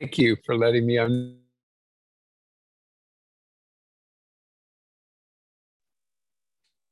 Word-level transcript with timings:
Thank 0.00 0.16
you 0.16 0.36
for 0.46 0.56
letting 0.56 0.86
me 0.86 0.96
on. 0.96 1.36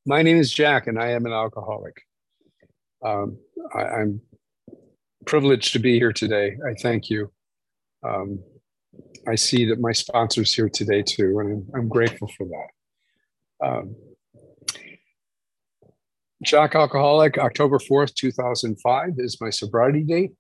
My 0.04 0.21
name 0.21 0.37
is 0.37 0.53
Jack, 0.53 0.88
and 0.88 1.01
I 1.01 1.13
am 1.13 1.24
an 1.24 1.33
alcoholic. 1.33 2.03
Um, 3.03 3.38
I, 3.74 4.03
am 4.03 4.21
privileged 5.24 5.72
to 5.72 5.79
be 5.79 5.99
here 5.99 6.13
today. 6.13 6.58
I 6.69 6.74
thank 6.83 7.08
you. 7.08 7.33
Um, 8.06 8.40
I 9.27 9.37
see 9.37 9.65
that 9.67 9.81
my 9.81 9.93
sponsor's 9.93 10.53
here 10.53 10.69
today 10.69 11.03
too, 11.03 11.38
and 11.38 11.53
I'm, 11.75 11.81
I'm 11.81 11.88
grateful 11.88 12.31
for 12.37 12.47
that. 12.47 13.67
Um, 13.67 13.97
Jack 16.45 16.75
Alcoholic, 16.75 17.38
October 17.38 17.79
4th, 17.79 18.15
2005 18.15 19.14
is 19.16 19.40
my 19.40 19.48
sobriety 19.48 20.02
date. 20.02 20.32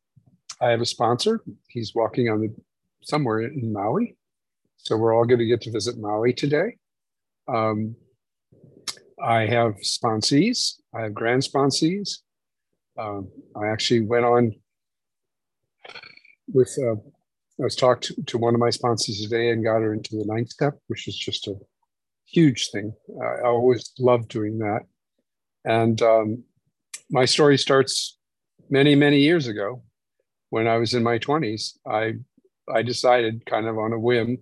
I 0.60 0.70
have 0.70 0.80
a 0.80 0.86
sponsor. 0.86 1.40
He's 1.68 1.94
walking 1.94 2.28
on 2.28 2.40
the 2.40 2.54
somewhere 3.02 3.40
in 3.40 3.72
Maui. 3.72 4.16
So 4.76 4.96
we're 4.96 5.14
all 5.14 5.24
going 5.24 5.40
to 5.40 5.46
get 5.46 5.60
to 5.62 5.72
visit 5.72 5.98
Maui 5.98 6.32
today. 6.32 6.76
Um, 7.48 7.96
I 9.22 9.46
have 9.46 9.74
sponsees. 9.82 10.74
I 10.94 11.02
have 11.02 11.14
grand 11.14 11.42
sponsees. 11.42 12.18
Um, 12.98 13.28
I 13.56 13.68
actually 13.68 14.00
went 14.00 14.24
on 14.24 14.52
with, 16.52 16.76
uh, 16.78 16.94
I 16.94 17.64
was 17.64 17.76
talked 17.76 18.04
to, 18.04 18.22
to, 18.26 18.38
one 18.38 18.54
of 18.54 18.60
my 18.60 18.70
sponsors 18.70 19.20
today 19.20 19.50
and 19.50 19.64
got 19.64 19.80
her 19.80 19.92
into 19.92 20.16
the 20.16 20.24
ninth 20.26 20.50
step, 20.50 20.74
which 20.86 21.08
is 21.08 21.16
just 21.16 21.46
a 21.46 21.54
huge 22.26 22.70
thing. 22.70 22.92
I 23.22 23.46
always 23.46 23.92
love 23.98 24.28
doing 24.28 24.58
that. 24.58 24.80
And 25.64 26.00
um, 26.02 26.44
my 27.10 27.24
story 27.24 27.58
starts 27.58 28.18
many, 28.70 28.94
many 28.94 29.20
years 29.20 29.46
ago 29.46 29.82
when 30.50 30.66
I 30.66 30.76
was 30.76 30.94
in 30.94 31.02
my 31.02 31.18
20s. 31.18 31.78
I, 31.86 32.14
I 32.74 32.82
decided 32.82 33.46
kind 33.46 33.66
of 33.66 33.78
on 33.78 33.92
a 33.92 33.98
whim 33.98 34.38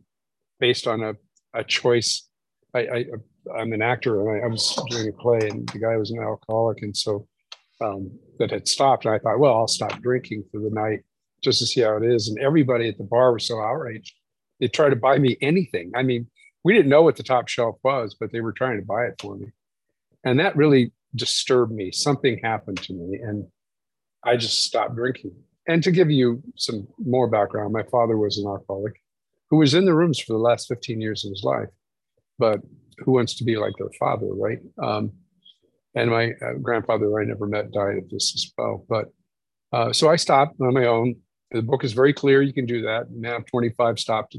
based 0.60 0.86
on 0.86 1.02
a, 1.02 1.14
a 1.54 1.64
choice. 1.64 2.28
I, 2.74 2.80
I, 2.80 3.04
I'm 3.56 3.72
an 3.72 3.82
actor 3.82 4.20
and 4.20 4.42
I, 4.42 4.46
I 4.46 4.48
was 4.48 4.78
doing 4.90 5.08
a 5.08 5.12
play 5.12 5.48
and 5.48 5.68
the 5.68 5.78
guy 5.78 5.96
was 5.96 6.10
an 6.10 6.20
alcoholic. 6.20 6.82
And 6.82 6.96
so 6.96 7.26
um, 7.80 8.10
that 8.38 8.50
had 8.50 8.68
stopped. 8.68 9.04
And 9.04 9.14
I 9.14 9.18
thought, 9.18 9.38
well, 9.38 9.54
I'll 9.54 9.68
stop 9.68 10.00
drinking 10.02 10.44
for 10.50 10.60
the 10.60 10.70
night 10.70 11.00
just 11.42 11.58
to 11.60 11.66
see 11.66 11.82
how 11.82 11.96
it 11.96 12.04
is. 12.04 12.28
And 12.28 12.38
everybody 12.38 12.88
at 12.88 12.98
the 12.98 13.04
bar 13.04 13.32
was 13.32 13.46
so 13.46 13.60
outraged. 13.60 14.14
They 14.60 14.68
tried 14.68 14.90
to 14.90 14.96
buy 14.96 15.18
me 15.18 15.36
anything. 15.40 15.92
I 15.94 16.02
mean, 16.02 16.26
we 16.64 16.72
didn't 16.72 16.90
know 16.90 17.02
what 17.02 17.16
the 17.16 17.22
top 17.22 17.48
shelf 17.48 17.76
was, 17.84 18.16
but 18.18 18.32
they 18.32 18.40
were 18.40 18.52
trying 18.52 18.80
to 18.80 18.86
buy 18.86 19.04
it 19.04 19.20
for 19.20 19.36
me. 19.36 19.52
And 20.24 20.40
that 20.40 20.56
really 20.56 20.92
disturbed 21.14 21.72
me. 21.72 21.92
Something 21.92 22.40
happened 22.42 22.82
to 22.82 22.92
me, 22.92 23.18
and 23.18 23.46
I 24.24 24.36
just 24.36 24.64
stopped 24.64 24.96
drinking. 24.96 25.36
And 25.68 25.82
to 25.82 25.90
give 25.90 26.10
you 26.10 26.42
some 26.56 26.86
more 26.98 27.28
background, 27.28 27.72
my 27.72 27.82
father 27.84 28.16
was 28.16 28.38
an 28.38 28.46
alcoholic 28.46 29.00
who 29.50 29.58
was 29.58 29.74
in 29.74 29.84
the 29.84 29.94
rooms 29.94 30.18
for 30.18 30.32
the 30.32 30.38
last 30.38 30.68
15 30.68 31.00
years 31.00 31.24
of 31.24 31.30
his 31.30 31.42
life. 31.44 31.68
But 32.38 32.60
who 32.98 33.12
wants 33.12 33.34
to 33.36 33.44
be 33.44 33.56
like 33.56 33.74
their 33.78 33.90
father, 33.98 34.26
right? 34.32 34.58
Um, 34.82 35.12
and 35.94 36.10
my 36.10 36.32
uh, 36.32 36.54
grandfather, 36.60 37.06
who 37.06 37.18
I 37.18 37.24
never 37.24 37.46
met, 37.46 37.72
died 37.72 37.96
of 37.98 38.08
this 38.10 38.34
as 38.34 38.52
well. 38.56 38.84
But 38.88 39.06
uh, 39.72 39.92
so 39.92 40.10
I 40.10 40.16
stopped 40.16 40.60
on 40.60 40.74
my 40.74 40.86
own. 40.86 41.16
The 41.52 41.62
book 41.62 41.84
is 41.84 41.92
very 41.92 42.12
clear. 42.12 42.42
You 42.42 42.52
can 42.52 42.66
do 42.66 42.82
that. 42.82 43.10
Now, 43.10 43.38
25 43.50 43.98
stopped, 43.98 44.36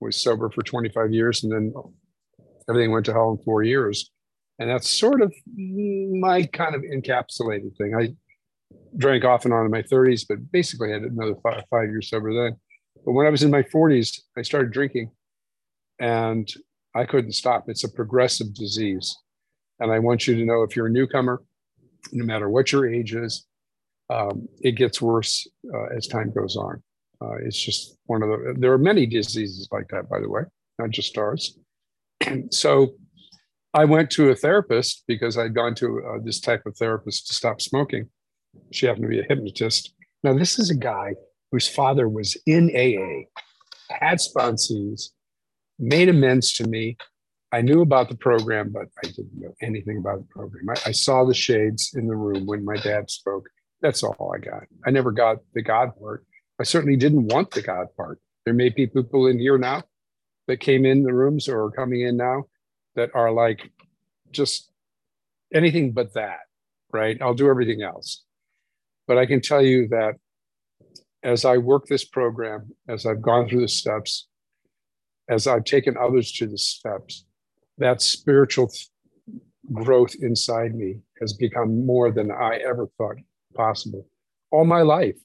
was 0.00 0.20
sober 0.20 0.50
for 0.50 0.62
25 0.62 1.12
years, 1.12 1.44
and 1.44 1.52
then 1.52 1.72
everything 2.68 2.90
went 2.90 3.06
to 3.06 3.12
hell 3.12 3.30
in 3.30 3.44
four 3.44 3.62
years. 3.62 4.10
And 4.58 4.70
that's 4.70 4.88
sort 4.88 5.20
of 5.20 5.32
my 5.56 6.44
kind 6.52 6.74
of 6.74 6.82
encapsulated 6.82 7.76
thing. 7.76 7.94
I 7.96 8.14
drank 8.96 9.24
off 9.24 9.44
and 9.44 9.54
on 9.54 9.64
in 9.64 9.70
my 9.70 9.82
30s, 9.82 10.24
but 10.28 10.50
basically 10.52 10.92
had 10.92 11.02
another 11.02 11.34
five, 11.42 11.64
five 11.70 11.88
years 11.88 12.08
sober 12.08 12.32
then. 12.32 12.56
But 13.04 13.12
when 13.12 13.26
I 13.26 13.30
was 13.30 13.42
in 13.42 13.50
my 13.50 13.62
40s, 13.62 14.20
I 14.36 14.42
started 14.42 14.72
drinking 14.72 15.10
and 15.98 16.48
I 16.94 17.04
couldn't 17.04 17.32
stop. 17.32 17.68
It's 17.68 17.84
a 17.84 17.88
progressive 17.88 18.54
disease. 18.54 19.16
And 19.80 19.90
I 19.90 19.98
want 19.98 20.26
you 20.26 20.36
to 20.36 20.44
know 20.44 20.62
if 20.62 20.76
you're 20.76 20.86
a 20.86 20.90
newcomer, 20.90 21.42
no 22.12 22.24
matter 22.24 22.48
what 22.48 22.72
your 22.72 22.88
age 22.88 23.14
is, 23.14 23.46
um, 24.10 24.48
it 24.60 24.72
gets 24.72 25.00
worse 25.02 25.46
uh, 25.72 25.86
as 25.96 26.06
time 26.06 26.30
goes 26.30 26.56
on. 26.56 26.82
Uh, 27.20 27.36
it's 27.44 27.58
just 27.58 27.96
one 28.06 28.22
of 28.22 28.28
the, 28.28 28.54
there 28.58 28.72
are 28.72 28.78
many 28.78 29.06
diseases 29.06 29.68
like 29.72 29.88
that, 29.88 30.08
by 30.08 30.20
the 30.20 30.28
way, 30.28 30.42
not 30.78 30.90
just 30.90 31.16
ours. 31.16 31.58
And 32.20 32.52
so 32.54 32.94
I 33.72 33.84
went 33.84 34.10
to 34.10 34.30
a 34.30 34.36
therapist 34.36 35.04
because 35.08 35.36
I'd 35.36 35.54
gone 35.54 35.74
to 35.76 36.02
uh, 36.06 36.18
this 36.22 36.40
type 36.40 36.64
of 36.66 36.76
therapist 36.76 37.26
to 37.28 37.34
stop 37.34 37.60
smoking. 37.60 38.08
She 38.72 38.86
happened 38.86 39.04
to 39.04 39.08
be 39.08 39.20
a 39.20 39.24
hypnotist. 39.28 39.94
Now, 40.22 40.34
this 40.34 40.58
is 40.58 40.70
a 40.70 40.76
guy 40.76 41.14
whose 41.52 41.68
father 41.68 42.08
was 42.08 42.36
in 42.46 42.70
AA, 42.74 43.28
had 43.94 44.18
sponsees, 44.18 45.10
made 45.78 46.08
amends 46.08 46.52
to 46.54 46.66
me. 46.66 46.96
I 47.52 47.60
knew 47.60 47.82
about 47.82 48.08
the 48.08 48.16
program, 48.16 48.70
but 48.70 48.86
I 49.04 49.06
didn't 49.08 49.30
know 49.34 49.54
anything 49.62 49.98
about 49.98 50.18
the 50.18 50.26
program. 50.30 50.68
I, 50.70 50.88
I 50.88 50.92
saw 50.92 51.24
the 51.24 51.34
shades 51.34 51.94
in 51.94 52.08
the 52.08 52.16
room 52.16 52.46
when 52.46 52.64
my 52.64 52.76
dad 52.76 53.10
spoke. 53.10 53.48
That's 53.80 54.02
all 54.02 54.34
I 54.34 54.38
got. 54.38 54.64
I 54.84 54.90
never 54.90 55.12
got 55.12 55.38
the 55.52 55.62
God 55.62 55.92
part. 56.00 56.26
I 56.58 56.64
certainly 56.64 56.96
didn't 56.96 57.28
want 57.28 57.52
the 57.52 57.62
God 57.62 57.86
part. 57.96 58.18
There 58.44 58.54
may 58.54 58.70
be 58.70 58.86
people 58.86 59.26
in 59.28 59.38
here 59.38 59.58
now 59.58 59.84
that 60.48 60.58
came 60.58 60.84
in 60.84 61.02
the 61.02 61.14
rooms 61.14 61.48
or 61.48 61.64
are 61.64 61.70
coming 61.70 62.00
in 62.00 62.16
now 62.16 62.44
that 62.96 63.10
are 63.14 63.30
like 63.30 63.70
just 64.32 64.70
anything 65.52 65.92
but 65.92 66.14
that, 66.14 66.40
right? 66.92 67.16
I'll 67.22 67.34
do 67.34 67.48
everything 67.48 67.82
else. 67.82 68.23
But 69.06 69.18
I 69.18 69.26
can 69.26 69.40
tell 69.40 69.62
you 69.62 69.88
that 69.88 70.14
as 71.22 71.44
I 71.44 71.58
work 71.58 71.86
this 71.86 72.04
program, 72.04 72.70
as 72.88 73.06
I've 73.06 73.22
gone 73.22 73.48
through 73.48 73.62
the 73.62 73.68
steps, 73.68 74.28
as 75.28 75.46
I've 75.46 75.64
taken 75.64 75.96
others 75.96 76.32
to 76.32 76.46
the 76.46 76.58
steps, 76.58 77.24
that 77.78 78.02
spiritual 78.02 78.70
growth 79.72 80.14
inside 80.20 80.74
me 80.74 81.00
has 81.20 81.32
become 81.32 81.86
more 81.86 82.10
than 82.10 82.30
I 82.30 82.56
ever 82.56 82.88
thought 82.98 83.16
possible. 83.54 84.06
All 84.50 84.64
my 84.64 84.82
life, 84.82 85.16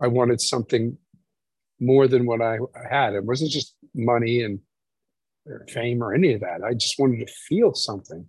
I 0.00 0.08
wanted 0.08 0.40
something 0.40 0.98
more 1.80 2.08
than 2.08 2.26
what 2.26 2.42
I 2.42 2.58
had. 2.88 3.14
It 3.14 3.24
wasn't 3.24 3.50
just 3.50 3.74
money 3.94 4.42
and 4.42 4.60
fame 5.70 6.02
or 6.02 6.12
any 6.12 6.34
of 6.34 6.40
that. 6.40 6.62
I 6.62 6.74
just 6.74 6.98
wanted 6.98 7.26
to 7.26 7.32
feel 7.48 7.74
something 7.74 8.26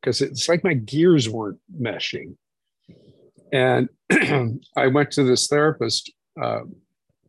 because 0.00 0.20
it's 0.22 0.48
like 0.48 0.64
my 0.64 0.74
gears 0.74 1.28
weren't 1.28 1.58
meshing. 1.78 2.36
And 3.54 3.88
I 4.76 4.88
went 4.88 5.12
to 5.12 5.22
this 5.22 5.46
therapist 5.46 6.12
uh, 6.42 6.62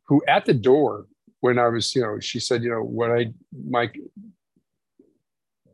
who, 0.08 0.24
at 0.28 0.46
the 0.46 0.56
door, 0.56 1.06
when 1.42 1.60
I 1.60 1.68
was, 1.68 1.94
you 1.96 2.02
know, 2.02 2.20
she 2.20 2.40
said, 2.40 2.64
you 2.64 2.72
know, 2.72 2.82
what 2.82 3.12
I, 3.12 3.28
my, 3.68 3.92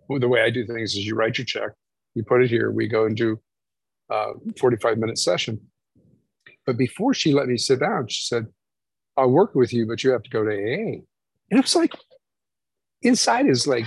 the 0.09 0.27
way 0.27 0.41
I 0.41 0.49
do 0.49 0.67
things 0.67 0.91
is 0.91 1.05
you 1.05 1.15
write 1.15 1.37
your 1.37 1.45
check, 1.45 1.71
you 2.15 2.23
put 2.25 2.43
it 2.43 2.49
here, 2.49 2.69
we 2.69 2.89
go 2.89 3.05
and 3.05 3.15
do 3.15 3.39
a 4.09 4.33
45 4.59 4.97
minute 4.97 5.17
session. 5.17 5.57
But 6.65 6.77
before 6.77 7.13
she 7.13 7.33
let 7.33 7.47
me 7.47 7.55
sit 7.55 7.79
down, 7.79 8.09
she 8.09 8.25
said, 8.25 8.47
I'll 9.15 9.31
work 9.31 9.55
with 9.55 9.71
you, 9.71 9.87
but 9.87 10.03
you 10.03 10.11
have 10.11 10.23
to 10.23 10.29
go 10.29 10.43
to 10.43 10.51
AA. 10.51 10.99
And 11.49 11.59
I 11.59 11.61
was 11.61 11.77
like, 11.77 11.93
inside 13.03 13.47
is 13.47 13.67
like, 13.67 13.85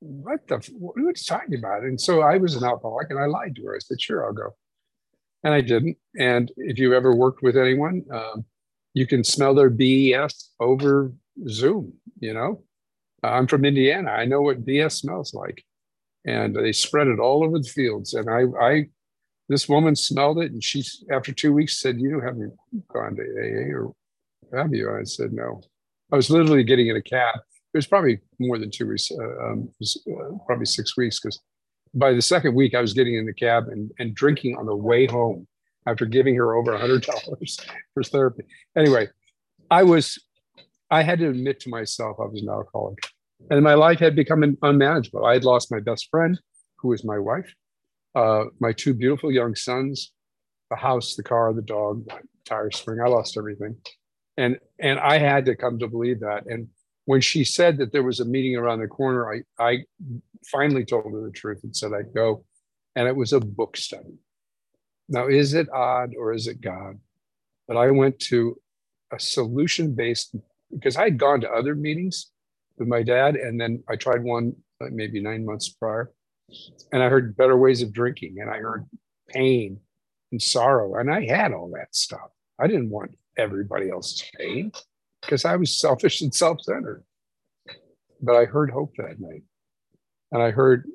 what 0.00 0.46
the, 0.46 0.56
what 0.78 0.98
are 0.98 1.00
you 1.00 1.14
talking 1.14 1.58
about? 1.58 1.84
And 1.84 1.98
so 1.98 2.20
I 2.20 2.36
was 2.36 2.54
an 2.54 2.64
alcoholic 2.64 3.08
and 3.08 3.18
I 3.18 3.24
lied 3.24 3.56
to 3.56 3.62
her. 3.64 3.76
I 3.76 3.78
said, 3.78 3.98
sure, 3.98 4.26
I'll 4.26 4.34
go. 4.34 4.54
And 5.44 5.54
I 5.54 5.60
didn't. 5.60 5.96
And 6.18 6.50
if 6.56 6.78
you've 6.78 6.92
ever 6.92 7.14
worked 7.14 7.42
with 7.42 7.56
anyone, 7.56 8.04
um, 8.12 8.44
you 8.94 9.06
can 9.06 9.22
smell 9.22 9.54
their 9.54 9.70
BS 9.70 10.48
over 10.58 11.12
Zoom, 11.48 11.92
you 12.18 12.32
know? 12.34 12.62
I'm 13.22 13.46
from 13.46 13.64
Indiana. 13.64 14.10
I 14.10 14.24
know 14.24 14.42
what 14.42 14.66
BS 14.66 14.92
smells 15.00 15.34
like. 15.34 15.62
And 16.26 16.56
they 16.56 16.72
spread 16.72 17.08
it 17.08 17.18
all 17.18 17.44
over 17.44 17.58
the 17.58 17.68
fields. 17.68 18.14
And 18.14 18.28
I, 18.30 18.44
I, 18.60 18.86
this 19.48 19.68
woman 19.68 19.94
smelled 19.94 20.38
it 20.38 20.52
and 20.52 20.64
she, 20.64 20.82
after 21.12 21.32
two 21.32 21.52
weeks, 21.52 21.80
said, 21.80 22.00
You 22.00 22.20
haven't 22.20 22.54
gone 22.92 23.16
to 23.16 23.22
AA 23.22 23.76
or 23.76 23.92
have 24.54 24.74
you? 24.74 24.90
I 24.90 25.04
said, 25.04 25.32
No. 25.32 25.62
I 26.12 26.16
was 26.16 26.30
literally 26.30 26.64
getting 26.64 26.88
in 26.88 26.96
a 26.96 27.02
cab 27.02 27.40
it 27.74 27.78
was 27.78 27.86
probably 27.88 28.20
more 28.38 28.56
than 28.56 28.70
two 28.70 28.86
weeks, 28.86 29.10
uh, 29.10 29.46
um, 29.46 29.68
was, 29.80 30.00
uh, 30.08 30.36
probably 30.46 30.64
six 30.64 30.96
weeks, 30.96 31.18
because 31.18 31.40
by 31.94 32.12
the 32.12 32.22
second 32.22 32.54
week 32.54 32.74
I 32.74 32.80
was 32.80 32.92
getting 32.92 33.14
in 33.14 33.26
the 33.26 33.32
cab 33.32 33.68
and, 33.68 33.90
and 33.98 34.14
drinking 34.14 34.56
on 34.56 34.66
the 34.66 34.76
way 34.76 35.06
home 35.06 35.46
after 35.86 36.06
giving 36.06 36.34
her 36.36 36.54
over 36.54 36.72
a 36.72 36.78
hundred 36.78 37.02
dollars 37.02 37.58
for 37.92 38.02
therapy. 38.02 38.44
Anyway, 38.76 39.08
I 39.70 39.82
was, 39.82 40.18
I 40.90 41.02
had 41.02 41.18
to 41.20 41.28
admit 41.28 41.60
to 41.60 41.68
myself 41.68 42.16
I 42.20 42.24
was 42.24 42.42
an 42.42 42.48
alcoholic, 42.48 42.98
and 43.50 43.62
my 43.62 43.74
life 43.74 43.98
had 43.98 44.16
become 44.16 44.56
unmanageable. 44.62 45.24
I 45.24 45.34
had 45.34 45.44
lost 45.44 45.70
my 45.70 45.80
best 45.80 46.08
friend, 46.10 46.38
who 46.78 46.88
was 46.88 47.04
my 47.04 47.18
wife, 47.18 47.52
uh, 48.14 48.44
my 48.60 48.72
two 48.72 48.94
beautiful 48.94 49.30
young 49.30 49.54
sons, 49.54 50.12
the 50.70 50.76
house, 50.76 51.14
the 51.16 51.22
car, 51.22 51.52
the 51.52 51.62
dog, 51.62 52.04
the 52.06 52.20
tire 52.44 52.70
spring. 52.70 53.00
I 53.00 53.08
lost 53.08 53.36
everything, 53.36 53.76
and 54.36 54.58
and 54.80 54.98
I 54.98 55.18
had 55.18 55.44
to 55.46 55.56
come 55.56 55.78
to 55.78 55.88
believe 55.88 56.20
that. 56.20 56.46
And 56.46 56.68
when 57.06 57.20
she 57.20 57.44
said 57.44 57.78
that 57.78 57.92
there 57.92 58.02
was 58.02 58.20
a 58.20 58.24
meeting 58.24 58.56
around 58.56 58.80
the 58.80 58.86
corner, 58.88 59.32
I, 59.32 59.42
I 59.62 59.84
finally 60.50 60.84
told 60.84 61.12
her 61.12 61.22
the 61.22 61.30
truth 61.30 61.60
and 61.62 61.74
said 61.74 61.92
I'd 61.92 62.14
go. 62.14 62.44
And 62.96 63.08
it 63.08 63.16
was 63.16 63.32
a 63.32 63.40
book 63.40 63.76
study. 63.76 64.18
Now, 65.08 65.28
is 65.28 65.54
it 65.54 65.68
odd 65.72 66.14
or 66.18 66.32
is 66.32 66.46
it 66.46 66.60
God? 66.60 66.98
But 67.66 67.76
I 67.76 67.90
went 67.90 68.18
to 68.20 68.56
a 69.12 69.18
solution 69.18 69.94
based 69.94 70.34
because 70.72 70.96
I 70.96 71.04
had 71.04 71.18
gone 71.18 71.40
to 71.42 71.50
other 71.50 71.74
meetings 71.74 72.30
with 72.78 72.88
my 72.88 73.02
dad, 73.02 73.36
and 73.36 73.60
then 73.60 73.82
I 73.88 73.96
tried 73.96 74.22
one 74.22 74.54
like 74.80 74.92
maybe 74.92 75.20
nine 75.20 75.44
months 75.44 75.68
prior, 75.68 76.12
and 76.92 77.02
I 77.02 77.08
heard 77.08 77.36
better 77.36 77.56
ways 77.56 77.82
of 77.82 77.92
drinking, 77.92 78.36
and 78.40 78.50
I 78.50 78.58
heard 78.58 78.86
pain 79.28 79.78
and 80.32 80.42
sorrow, 80.42 80.96
and 80.96 81.12
I 81.12 81.24
had 81.26 81.52
all 81.52 81.70
that 81.74 81.94
stuff. 81.94 82.30
I 82.58 82.66
didn't 82.66 82.90
want 82.90 83.16
everybody 83.38 83.90
else's 83.90 84.28
pain 84.38 84.72
because 85.22 85.44
I 85.44 85.56
was 85.56 85.78
selfish 85.78 86.20
and 86.20 86.34
self-centered. 86.34 87.04
But 88.20 88.36
I 88.36 88.44
heard 88.44 88.70
hope 88.70 88.94
that 88.96 89.20
night, 89.20 89.42
and 90.34 90.42
I 90.42 90.50
heard 90.50 90.86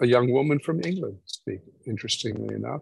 a 0.00 0.06
young 0.06 0.32
woman 0.32 0.58
from 0.58 0.82
England 0.82 1.18
speak. 1.26 1.60
Interestingly 1.86 2.54
enough, 2.54 2.80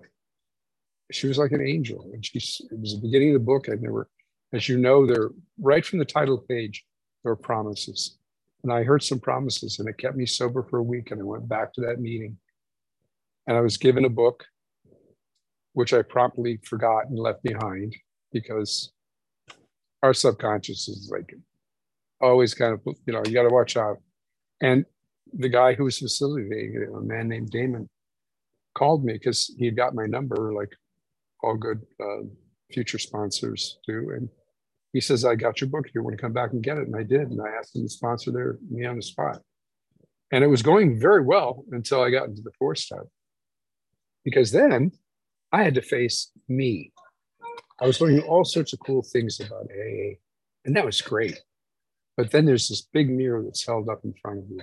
she 1.13 1.27
was 1.27 1.37
like 1.37 1.53
an 1.53 1.61
angel, 1.61 2.09
and 2.15 2.25
she 2.25 2.39
it 2.39 2.81
was 2.81 2.95
the 2.95 3.01
beginning 3.03 3.31
of 3.31 3.35
the 3.35 3.45
book, 3.45 3.67
there 3.67 3.93
were, 3.93 4.09
as 4.55 4.69
you 4.69 4.79
know, 4.79 5.05
there 5.05 5.31
right 5.59 5.85
from 5.85 5.99
the 5.99 6.05
title 6.05 6.39
page, 6.39 6.85
there 7.23 7.33
were 7.33 7.37
promises, 7.37 8.19
and 8.63 8.73
I 8.73 8.85
heard 8.85 9.03
some 9.03 9.19
promises, 9.19 9.79
and 9.79 9.89
it 9.89 9.99
kept 9.99 10.17
me 10.17 10.27
sober 10.27 10.63
for 10.63 10.79
a 10.79 10.83
week, 10.83 11.11
and 11.11 11.21
I 11.21 11.25
went 11.25 11.49
back 11.49 11.75
to 11.75 11.81
that 11.83 12.01
meeting, 12.01 12.39
and 13.47 13.57
I 13.57 13.61
was 13.61 13.77
given 13.77 14.05
a 14.05 14.09
book, 14.09 14.47
which 15.73 15.93
I 15.93 16.03
promptly 16.03 16.61
forgot 16.65 17.09
and 17.09 17.19
left 17.19 17.43
behind 17.43 17.95
because 18.33 18.93
our 20.03 20.15
subconscious 20.15 20.89
is 20.89 21.11
like 21.13 21.35
always 22.21 22.55
kind 22.55 22.75
of 22.75 22.81
you 23.07 23.13
know 23.13 23.23
you 23.27 23.35
got 23.35 23.43
to 23.43 23.55
watch 23.55 23.77
out. 23.77 23.99
And 24.61 24.87
the 25.37 25.49
guy 25.49 25.75
who 25.75 25.85
was 25.85 25.99
facilitating 25.99 26.75
it, 26.75 26.95
a 26.95 27.01
man 27.01 27.29
named 27.29 27.51
Damon, 27.51 27.89
called 28.75 29.05
me 29.05 29.15
because 29.15 29.55
he 29.59 29.71
got 29.71 29.95
my 29.95 30.07
number, 30.07 30.53
like 30.53 30.73
all 31.43 31.57
good 31.57 31.83
uh, 32.01 32.23
future 32.73 32.99
sponsors 32.99 33.79
do. 33.87 34.11
And 34.11 34.29
he 34.93 35.01
says, 35.01 35.25
I 35.25 35.35
got 35.35 35.61
your 35.61 35.71
book. 35.71 35.87
You 35.95 36.03
want 36.03 36.17
to 36.17 36.23
come 36.23 36.33
back 36.33 36.53
and 36.53 36.63
get 36.63 36.79
it? 36.79 36.87
And 36.87 36.97
I 36.97 37.03
did. 37.03 37.31
And 37.31 37.41
I 37.41 37.51
asked 37.59 37.77
him 37.77 37.83
to 37.83 37.89
sponsor 37.89 38.31
their, 38.31 38.59
me 38.71 38.85
on 38.87 38.97
the 38.97 39.03
spot. 39.03 39.41
And 40.33 40.43
it 40.43 40.49
was 40.49 40.63
going 40.63 40.99
very 40.99 41.23
well 41.23 41.65
until 41.71 42.03
I 42.03 42.11
got 42.11 42.29
into 42.29 42.43
the 42.43 42.53
fourth 42.59 42.79
step. 42.79 43.07
Because 44.25 44.51
then 44.51 44.93
I 45.53 45.63
had 45.63 45.75
to 45.75 45.83
face 45.83 46.31
me. 46.49 46.93
I 47.81 47.87
was 47.87 48.01
learning 48.01 48.23
all 48.23 48.45
sorts 48.45 48.73
of 48.73 48.79
cool 48.81 49.03
things 49.03 49.41
about 49.41 49.69
AA, 49.71 50.15
and 50.65 50.75
that 50.77 50.85
was 50.85 51.01
great. 51.03 51.41
But 52.17 52.31
then 52.31 52.47
there's 52.47 52.69
this 52.69 52.83
big 52.93 53.11
mirror 53.11 53.43
that's 53.43 53.67
held 53.67 53.89
up 53.89 54.01
in 54.05 54.15
front 54.23 54.39
of 54.39 54.45
you. 54.49 54.63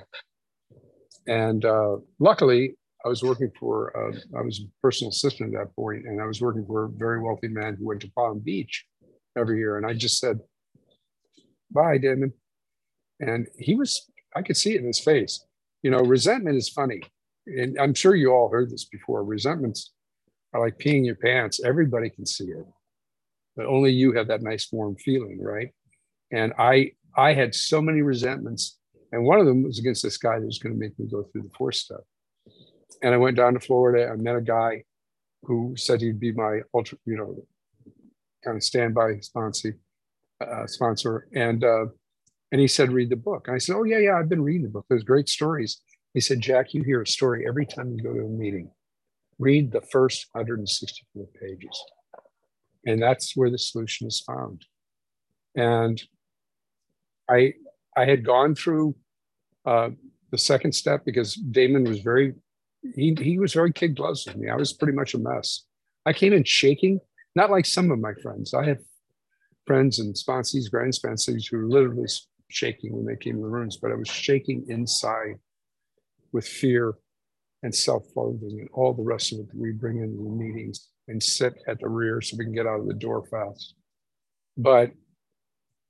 And 1.27 1.65
uh, 1.65 1.97
luckily, 2.19 2.75
I 3.05 3.09
was 3.09 3.23
working 3.23 3.51
for, 3.59 3.95
uh, 3.97 4.17
I 4.37 4.41
was 4.41 4.59
a 4.59 4.69
personal 4.81 5.09
assistant 5.09 5.53
at 5.53 5.59
that 5.59 5.75
point, 5.75 6.05
and 6.05 6.21
I 6.21 6.25
was 6.25 6.41
working 6.41 6.65
for 6.65 6.85
a 6.85 6.89
very 6.89 7.21
wealthy 7.21 7.47
man 7.47 7.75
who 7.75 7.87
went 7.87 8.01
to 8.01 8.11
Palm 8.11 8.39
Beach 8.39 8.85
every 9.37 9.57
year. 9.57 9.77
And 9.77 9.85
I 9.85 9.93
just 9.93 10.19
said, 10.19 10.39
bye, 11.71 11.97
Damon. 11.97 12.33
And 13.19 13.47
he 13.57 13.75
was, 13.75 14.09
I 14.35 14.41
could 14.41 14.57
see 14.57 14.75
it 14.75 14.81
in 14.81 14.87
his 14.87 14.99
face. 14.99 15.43
You 15.83 15.91
know, 15.91 15.99
resentment 15.99 16.57
is 16.57 16.69
funny. 16.69 17.01
And 17.47 17.77
I'm 17.79 17.93
sure 17.93 18.15
you 18.15 18.31
all 18.31 18.49
heard 18.49 18.69
this 18.69 18.85
before. 18.85 19.23
Resentments 19.23 19.93
are 20.53 20.61
like 20.61 20.77
peeing 20.77 21.05
your 21.05 21.15
pants. 21.15 21.59
Everybody 21.63 22.09
can 22.09 22.25
see 22.25 22.45
it, 22.45 22.65
but 23.55 23.65
only 23.65 23.91
you 23.91 24.13
have 24.13 24.27
that 24.27 24.43
nice 24.43 24.69
warm 24.71 24.95
feeling, 24.95 25.39
right? 25.41 25.69
And 26.31 26.53
I, 26.57 26.91
I 27.17 27.33
had 27.33 27.55
so 27.55 27.81
many 27.81 28.01
resentments 28.01 28.77
and 29.11 29.25
one 29.25 29.39
of 29.39 29.45
them 29.45 29.63
was 29.63 29.79
against 29.79 30.03
this 30.03 30.17
guy 30.17 30.39
that 30.39 30.45
was 30.45 30.59
going 30.59 30.73
to 30.73 30.79
make 30.79 30.97
me 30.97 31.07
go 31.09 31.23
through 31.23 31.43
the 31.43 31.51
four 31.57 31.71
step. 31.71 32.01
And 33.03 33.13
I 33.13 33.17
went 33.17 33.37
down 33.37 33.53
to 33.53 33.59
Florida. 33.59 34.09
I 34.11 34.15
met 34.15 34.35
a 34.35 34.41
guy 34.41 34.83
who 35.43 35.73
said 35.77 36.01
he'd 36.01 36.19
be 36.19 36.31
my 36.31 36.61
ultra, 36.73 36.97
you 37.05 37.17
know, 37.17 37.35
kind 38.43 38.57
of 38.57 38.63
standby 38.63 39.19
sponsor, 39.21 39.77
uh, 40.39 40.67
sponsor. 40.67 41.27
And 41.33 41.63
uh, 41.63 41.85
and 42.51 42.59
he 42.59 42.67
said, 42.67 42.91
read 42.91 43.09
the 43.09 43.15
book. 43.15 43.47
And 43.47 43.55
I 43.55 43.59
said, 43.59 43.75
oh 43.75 43.83
yeah, 43.83 43.97
yeah, 43.97 44.17
I've 44.17 44.29
been 44.29 44.43
reading 44.43 44.63
the 44.63 44.69
book. 44.69 44.85
There's 44.89 45.03
great 45.03 45.29
stories. 45.29 45.81
He 46.13 46.19
said, 46.19 46.41
Jack, 46.41 46.73
you 46.73 46.83
hear 46.83 47.01
a 47.01 47.07
story 47.07 47.45
every 47.47 47.65
time 47.65 47.95
you 47.95 48.03
go 48.03 48.13
to 48.13 48.25
a 48.25 48.29
meeting. 48.29 48.69
Read 49.39 49.71
the 49.71 49.81
first 49.81 50.27
164 50.33 51.25
pages. 51.39 51.83
And 52.85 53.01
that's 53.01 53.35
where 53.37 53.49
the 53.49 53.57
solution 53.57 54.07
is 54.07 54.19
found. 54.19 54.65
And 55.55 56.01
I 57.29 57.53
I 57.95 58.05
had 58.05 58.25
gone 58.25 58.55
through 58.55 58.95
uh, 59.65 59.89
the 60.31 60.37
second 60.37 60.73
step 60.73 61.03
because 61.05 61.35
Damon 61.35 61.83
was 61.83 61.99
very, 61.99 62.33
he, 62.95 63.15
he 63.19 63.37
was 63.37 63.53
very 63.53 63.71
kid 63.71 63.95
gloves 63.95 64.25
with 64.25 64.37
me. 64.37 64.49
I 64.49 64.55
was 64.55 64.73
pretty 64.73 64.93
much 64.93 65.13
a 65.13 65.19
mess. 65.19 65.65
I 66.05 66.13
came 66.13 66.33
in 66.33 66.43
shaking, 66.43 66.99
not 67.35 67.51
like 67.51 67.65
some 67.65 67.91
of 67.91 67.99
my 67.99 68.13
friends. 68.21 68.53
I 68.53 68.65
have 68.65 68.79
friends 69.67 69.99
and 69.99 70.15
sponsees, 70.15 70.69
grand 70.71 70.93
sponsees 70.93 71.49
who 71.49 71.57
were 71.57 71.69
literally 71.69 72.07
shaking 72.49 72.95
when 72.95 73.05
they 73.05 73.15
came 73.15 73.35
to 73.35 73.41
the 73.41 73.47
rooms, 73.47 73.77
but 73.77 73.91
I 73.91 73.95
was 73.95 74.07
shaking 74.07 74.65
inside 74.67 75.35
with 76.31 76.47
fear 76.47 76.95
and 77.63 77.73
self-loathing 77.73 78.59
and 78.59 78.69
all 78.73 78.93
the 78.93 79.03
rest 79.03 79.33
of 79.33 79.39
it 79.39 79.47
that 79.49 79.57
we 79.57 79.71
bring 79.71 79.99
into 79.99 80.23
the 80.23 80.29
meetings 80.29 80.89
and 81.07 81.21
sit 81.21 81.53
at 81.67 81.79
the 81.79 81.87
rear 81.87 82.21
so 82.21 82.37
we 82.37 82.45
can 82.45 82.53
get 82.53 82.65
out 82.67 82.79
of 82.79 82.87
the 82.87 82.93
door 82.93 83.25
fast. 83.29 83.75
But 84.57 84.91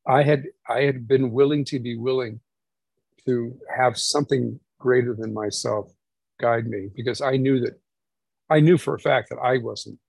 I 0.08 0.24
had 0.24 0.46
I 0.68 0.82
had 0.82 1.08
been 1.08 1.32
willing 1.32 1.64
to 1.66 1.80
be 1.80 1.96
willing 1.96 2.40
to 3.26 3.58
have 3.76 3.98
something 3.98 4.60
greater 4.80 5.14
than 5.14 5.34
myself 5.34 5.92
guide 6.40 6.68
me 6.68 6.90
because 6.96 7.22
I 7.22 7.38
knew 7.38 7.60
that 7.62 7.80
I 8.50 8.60
knew 8.60 8.78
for 8.78 8.96
a 8.96 9.00
fact 9.00 9.30
that 9.30 9.38
I 9.38 9.58
wasn't 9.60 10.00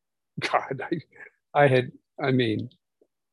God. 0.40 0.82
I 0.82 1.62
I 1.62 1.66
had 1.66 1.92
I 2.22 2.30
mean 2.30 2.70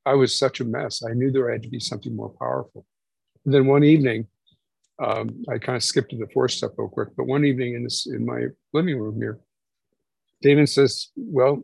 I 0.06 0.14
was 0.14 0.38
such 0.38 0.60
a 0.60 0.66
mess. 0.66 1.04
I 1.04 1.14
knew 1.14 1.32
there 1.32 1.52
had 1.52 1.64
to 1.64 1.70
be 1.70 1.80
something 1.80 2.16
more 2.16 2.34
powerful. 2.40 2.86
And 3.46 3.54
then 3.54 3.68
one 3.68 3.84
evening, 3.84 4.28
um, 5.04 5.44
I 5.50 5.58
kind 5.58 5.76
of 5.76 5.84
skipped 5.84 6.12
to 6.12 6.18
the 6.18 6.30
fourth 6.34 6.52
step 6.52 6.72
real 6.78 6.88
quick. 6.88 7.10
But 7.16 7.28
one 7.28 7.44
evening 7.46 7.76
in 7.76 7.84
this 7.84 8.08
in 8.08 8.26
my 8.26 8.46
living 8.74 8.98
room 8.98 9.18
here, 9.18 9.40
David 10.42 10.70
says, 10.70 11.10
"Well, 11.16 11.64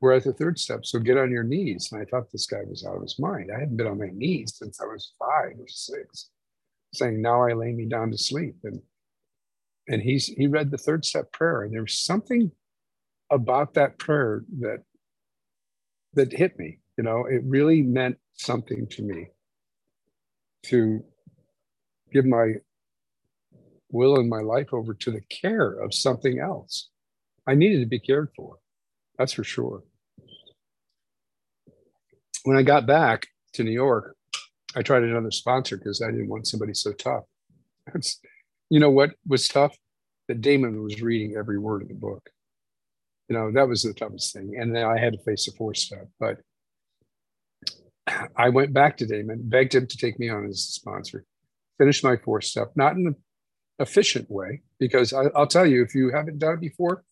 we're 0.00 0.12
at 0.12 0.24
the 0.24 0.32
third 0.32 0.58
step. 0.58 0.84
So 0.84 0.98
get 0.98 1.16
on 1.16 1.30
your 1.30 1.42
knees. 1.42 1.90
And 1.92 2.00
I 2.00 2.04
thought 2.04 2.30
this 2.30 2.46
guy 2.46 2.62
was 2.66 2.84
out 2.84 2.96
of 2.96 3.02
his 3.02 3.18
mind. 3.18 3.50
I 3.54 3.60
hadn't 3.60 3.76
been 3.76 3.86
on 3.86 3.98
my 3.98 4.10
knees 4.12 4.54
since 4.56 4.80
I 4.80 4.86
was 4.86 5.12
five 5.18 5.52
or 5.58 5.68
six, 5.68 6.30
saying, 6.96 7.20
Now 7.22 7.46
I 7.46 7.52
lay 7.52 7.72
me 7.72 7.86
down 7.86 8.10
to 8.10 8.18
sleep. 8.18 8.56
And 8.64 8.80
and 9.88 10.02
he's 10.02 10.26
he 10.26 10.46
read 10.46 10.70
the 10.70 10.78
third 10.78 11.04
step 11.04 11.32
prayer. 11.32 11.62
And 11.62 11.72
there 11.72 11.82
was 11.82 11.98
something 11.98 12.50
about 13.30 13.74
that 13.74 13.98
prayer 13.98 14.44
that 14.60 14.82
that 16.14 16.32
hit 16.32 16.58
me. 16.58 16.78
You 16.98 17.04
know, 17.04 17.26
it 17.26 17.42
really 17.44 17.82
meant 17.82 18.18
something 18.34 18.86
to 18.90 19.02
me 19.02 19.28
to 20.64 21.04
give 22.12 22.24
my 22.24 22.54
will 23.90 24.16
and 24.18 24.28
my 24.28 24.40
life 24.40 24.72
over 24.72 24.94
to 24.94 25.10
the 25.10 25.20
care 25.22 25.72
of 25.72 25.94
something 25.94 26.40
else. 26.40 26.88
I 27.46 27.54
needed 27.54 27.80
to 27.80 27.86
be 27.86 28.00
cared 28.00 28.30
for. 28.36 28.56
That's 29.18 29.32
for 29.32 29.44
sure. 29.44 29.84
When 32.44 32.56
I 32.56 32.62
got 32.62 32.86
back 32.86 33.28
to 33.54 33.64
New 33.64 33.70
York, 33.72 34.15
I 34.76 34.82
tried 34.82 35.02
another 35.02 35.30
sponsor 35.30 35.76
because 35.76 36.02
I 36.02 36.10
didn't 36.10 36.28
want 36.28 36.46
somebody 36.46 36.74
so 36.74 36.92
tough. 36.92 37.24
you 38.70 38.78
know 38.78 38.90
what 38.90 39.14
was 39.26 39.48
tough? 39.48 39.76
That 40.28 40.40
Damon 40.40 40.82
was 40.82 41.00
reading 41.00 41.36
every 41.36 41.58
word 41.58 41.82
of 41.82 41.88
the 41.88 41.94
book. 41.94 42.28
You 43.28 43.36
know, 43.36 43.50
that 43.52 43.68
was 43.68 43.82
the 43.82 43.94
toughest 43.94 44.32
thing. 44.32 44.56
And 44.58 44.74
then 44.74 44.84
I 44.84 44.98
had 44.98 45.12
to 45.14 45.22
face 45.22 45.48
a 45.48 45.52
four 45.52 45.74
step. 45.74 46.08
But 46.20 46.38
I 48.36 48.50
went 48.50 48.72
back 48.72 48.96
to 48.98 49.06
Damon, 49.06 49.40
begged 49.44 49.74
him 49.74 49.86
to 49.86 49.96
take 49.96 50.18
me 50.18 50.28
on 50.28 50.46
as 50.46 50.58
a 50.58 50.72
sponsor, 50.72 51.24
finished 51.78 52.04
my 52.04 52.16
four 52.16 52.40
step, 52.40 52.72
not 52.76 52.96
in 52.96 53.06
an 53.06 53.16
efficient 53.78 54.30
way, 54.30 54.62
because 54.78 55.12
I, 55.12 55.22
will 55.34 55.46
tell 55.46 55.66
you, 55.66 55.82
if 55.82 55.94
you 55.94 56.12
haven't 56.12 56.38
done 56.38 56.54
it 56.54 56.60
before, 56.60 57.04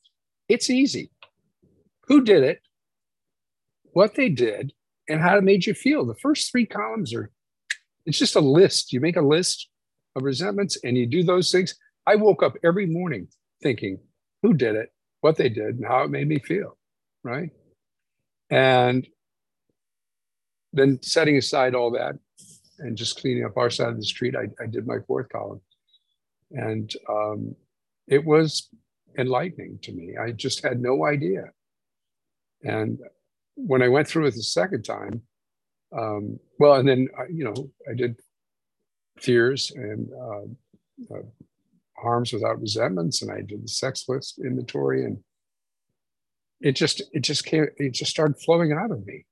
it's 0.48 0.70
easy 0.70 1.10
who 2.06 2.22
did 2.22 2.42
it, 2.42 2.60
what 3.92 4.14
they 4.14 4.28
did, 4.28 4.72
and 5.08 5.20
how 5.20 5.38
it 5.38 5.44
made 5.44 5.66
you 5.66 5.74
feel. 5.74 6.04
The 6.04 6.14
first 6.14 6.50
three 6.50 6.66
columns 6.66 7.14
are, 7.14 7.30
it's 8.06 8.18
just 8.18 8.36
a 8.36 8.40
list. 8.40 8.92
You 8.92 9.00
make 9.00 9.16
a 9.16 9.22
list 9.22 9.68
of 10.16 10.22
resentments 10.22 10.78
and 10.84 10.96
you 10.96 11.06
do 11.06 11.22
those 11.22 11.50
things. 11.50 11.74
I 12.06 12.16
woke 12.16 12.42
up 12.42 12.54
every 12.62 12.86
morning 12.86 13.28
thinking, 13.62 13.98
who 14.42 14.54
did 14.54 14.76
it, 14.76 14.92
what 15.20 15.36
they 15.36 15.48
did, 15.48 15.76
and 15.76 15.86
how 15.86 16.02
it 16.02 16.10
made 16.10 16.28
me 16.28 16.38
feel, 16.38 16.76
right? 17.22 17.50
And 18.50 19.06
then 20.72 21.00
setting 21.02 21.36
aside 21.36 21.74
all 21.74 21.92
that 21.92 22.16
and 22.78 22.96
just 22.96 23.20
cleaning 23.20 23.44
up 23.44 23.56
our 23.56 23.70
side 23.70 23.88
of 23.88 23.96
the 23.96 24.04
street, 24.04 24.34
I, 24.36 24.48
I 24.62 24.66
did 24.66 24.86
my 24.86 24.98
fourth 25.06 25.28
column. 25.30 25.60
And 26.50 26.92
um, 27.08 27.56
it 28.06 28.24
was 28.24 28.68
enlightening 29.16 29.78
to 29.82 29.92
me. 29.92 30.16
I 30.20 30.32
just 30.32 30.62
had 30.62 30.80
no 30.80 31.06
idea 31.06 31.44
and 32.64 32.98
when 33.56 33.82
I 33.82 33.88
went 33.88 34.08
through 34.08 34.26
it 34.26 34.34
the 34.34 34.42
second 34.42 34.82
time, 34.82 35.22
um, 35.96 36.38
well, 36.58 36.74
and 36.74 36.88
then 36.88 37.08
you 37.30 37.44
know 37.44 37.70
I 37.90 37.94
did 37.94 38.16
fears 39.18 39.72
and 39.74 40.08
uh, 40.12 41.14
uh, 41.14 41.22
harms 41.96 42.32
without 42.32 42.60
resentments, 42.60 43.22
and 43.22 43.30
I 43.30 43.40
did 43.40 43.64
the 43.64 43.68
sex 43.68 44.04
list 44.08 44.38
inventory, 44.38 45.04
and 45.04 45.18
it 46.60 46.72
just 46.72 47.02
it 47.12 47.20
just 47.20 47.44
came 47.44 47.66
it 47.76 47.94
just 47.94 48.10
started 48.10 48.40
flowing 48.40 48.72
out 48.72 48.90
of 48.90 49.06
me, 49.06 49.24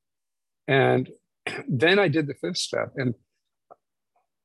and 0.69 1.09
then 1.69 1.99
I 1.99 2.09
did 2.09 2.26
the 2.26 2.35
fifth 2.35 2.59
step. 2.59 2.92
And 2.97 3.14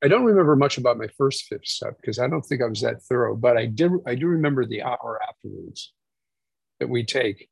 I 0.04 0.08
don't 0.08 0.26
remember 0.26 0.56
much 0.56 0.78
about 0.78 0.98
my 0.98 1.08
first 1.18 1.46
fifth 1.46 1.66
step 1.66 1.98
because 2.00 2.20
I 2.20 2.28
don't 2.28 2.44
think 2.44 2.62
I 2.62 2.68
was 2.68 2.82
that 2.82 3.02
thorough, 3.04 3.36
but 3.36 3.58
I 3.58 3.66
did 3.66 3.92
I 4.06 4.16
do 4.16 4.28
remember 4.28 4.66
the 4.66 4.84
hour 4.84 5.20
afterwards 5.28 5.94
that 6.80 6.90
we 6.90 7.04
take 7.04 7.50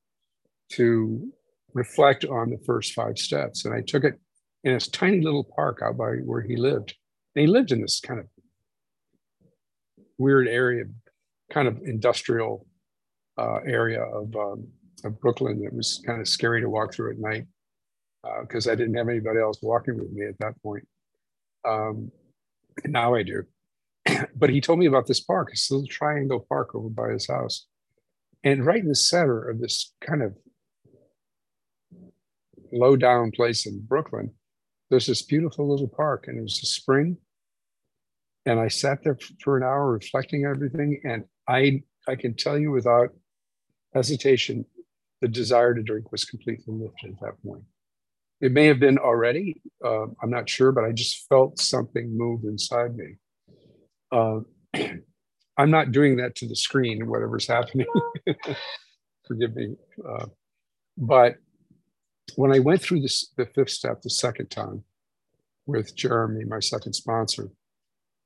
to 0.74 1.32
reflect 1.74 2.26
on 2.26 2.50
the 2.50 2.60
first 2.66 2.94
five 2.94 3.18
steps. 3.18 3.66
And 3.66 3.74
I 3.74 3.82
took 3.82 4.04
it 4.04 4.20
in 4.66 4.74
this 4.74 4.88
tiny 4.88 5.22
little 5.22 5.44
park 5.44 5.80
out 5.84 5.96
by 5.96 6.16
where 6.26 6.42
he 6.42 6.58
lived. 6.58 6.96
And 7.36 7.42
he 7.42 7.48
lived 7.48 7.72
in 7.72 7.82
this 7.82 8.00
kind 8.00 8.20
of 8.20 8.26
weird 10.18 10.48
area, 10.48 10.86
kind 11.52 11.68
of 11.68 11.78
industrial 11.86 12.66
uh, 13.38 13.60
area 13.66 14.02
of, 14.02 14.36
um, 14.36 14.68
of 15.04 15.20
Brooklyn 15.20 15.64
that 15.64 15.74
was 15.74 16.02
kind 16.06 16.20
of 16.20 16.28
scary 16.28 16.62
to 16.62 16.70
walk 16.70 16.94
through 16.94 17.12
at 17.12 17.20
night 17.20 17.46
because 18.42 18.68
uh, 18.68 18.72
I 18.72 18.76
didn't 18.76 18.96
have 18.96 19.08
anybody 19.08 19.40
else 19.40 19.60
walking 19.62 20.00
with 20.00 20.12
me 20.12 20.26
at 20.26 20.38
that 20.40 20.60
point. 20.64 20.88
Um, 21.64 22.12
now 22.86 23.14
I 23.14 23.22
do. 23.22 23.44
but 24.36 24.50
he 24.50 24.62
told 24.62 24.80
me 24.80 24.88
about 24.88 25.06
this 25.06 25.20
park, 25.20 25.50
this 25.52 25.70
little 25.70 25.88
triangle 25.88 26.44
park 26.50 26.74
over 26.74 26.90
by 26.90 27.12
his 27.12 27.28
house. 27.28 27.68
And 28.44 28.66
right 28.66 28.82
in 28.82 28.88
the 28.88 28.96
center 28.96 29.48
of 29.48 29.60
this 29.60 29.94
kind 30.02 30.24
of 30.24 30.36
low 32.72 32.96
down 32.96 33.32
place 33.32 33.68
in 33.68 33.80
Brooklyn, 33.82 34.32
there's 34.96 35.08
this 35.08 35.24
beautiful 35.24 35.70
little 35.70 35.90
park, 35.90 36.30
and 36.30 36.38
it 36.38 36.42
was 36.42 36.64
a 36.64 36.66
spring. 36.66 37.18
And 38.46 38.62
I 38.62 38.70
sat 38.70 39.04
there 39.04 39.18
for 39.44 39.58
an 39.58 39.64
hour 39.64 39.92
reflecting 39.92 40.46
everything, 40.46 41.02
and 41.04 41.26
I 41.50 41.84
I 42.08 42.16
can 42.16 42.34
tell 42.34 42.58
you 42.58 42.72
without 42.72 43.10
hesitation, 43.94 44.66
the 45.20 45.28
desire 45.28 45.74
to 45.74 45.84
drink 45.84 46.14
was 46.14 46.24
completely 46.24 46.74
lifted 46.74 47.12
at 47.12 47.20
that 47.20 47.44
point. 47.44 47.64
It 48.40 48.54
may 48.54 48.68
have 48.68 48.80
been 48.80 48.98
already, 48.98 49.62
uh, 49.84 50.06
I'm 50.24 50.30
not 50.30 50.48
sure, 50.48 50.72
but 50.72 50.86
I 50.86 50.94
just 50.94 51.28
felt 51.28 51.60
something 51.60 52.18
move 52.18 52.46
inside 52.46 52.96
me. 52.96 53.16
Uh, 54.14 54.40
I'm 55.58 55.72
not 55.72 55.92
doing 55.92 56.16
that 56.18 56.36
to 56.36 56.48
the 56.48 56.56
screen, 56.56 57.08
whatever's 57.08 57.48
happening. 57.48 57.88
Forgive 59.28 59.56
me. 59.58 59.76
Uh, 60.08 60.28
but 60.98 61.36
when 62.36 62.52
I 62.52 62.60
went 62.60 62.82
through 62.82 63.02
this, 63.02 63.30
the 63.38 63.46
fifth 63.46 63.70
step 63.70 64.02
the 64.02 64.10
second 64.10 64.50
time 64.50 64.84
with 65.66 65.96
Jeremy, 65.96 66.46
my 66.46 66.60
second 66.60 66.94
sponsor, 66.94 67.50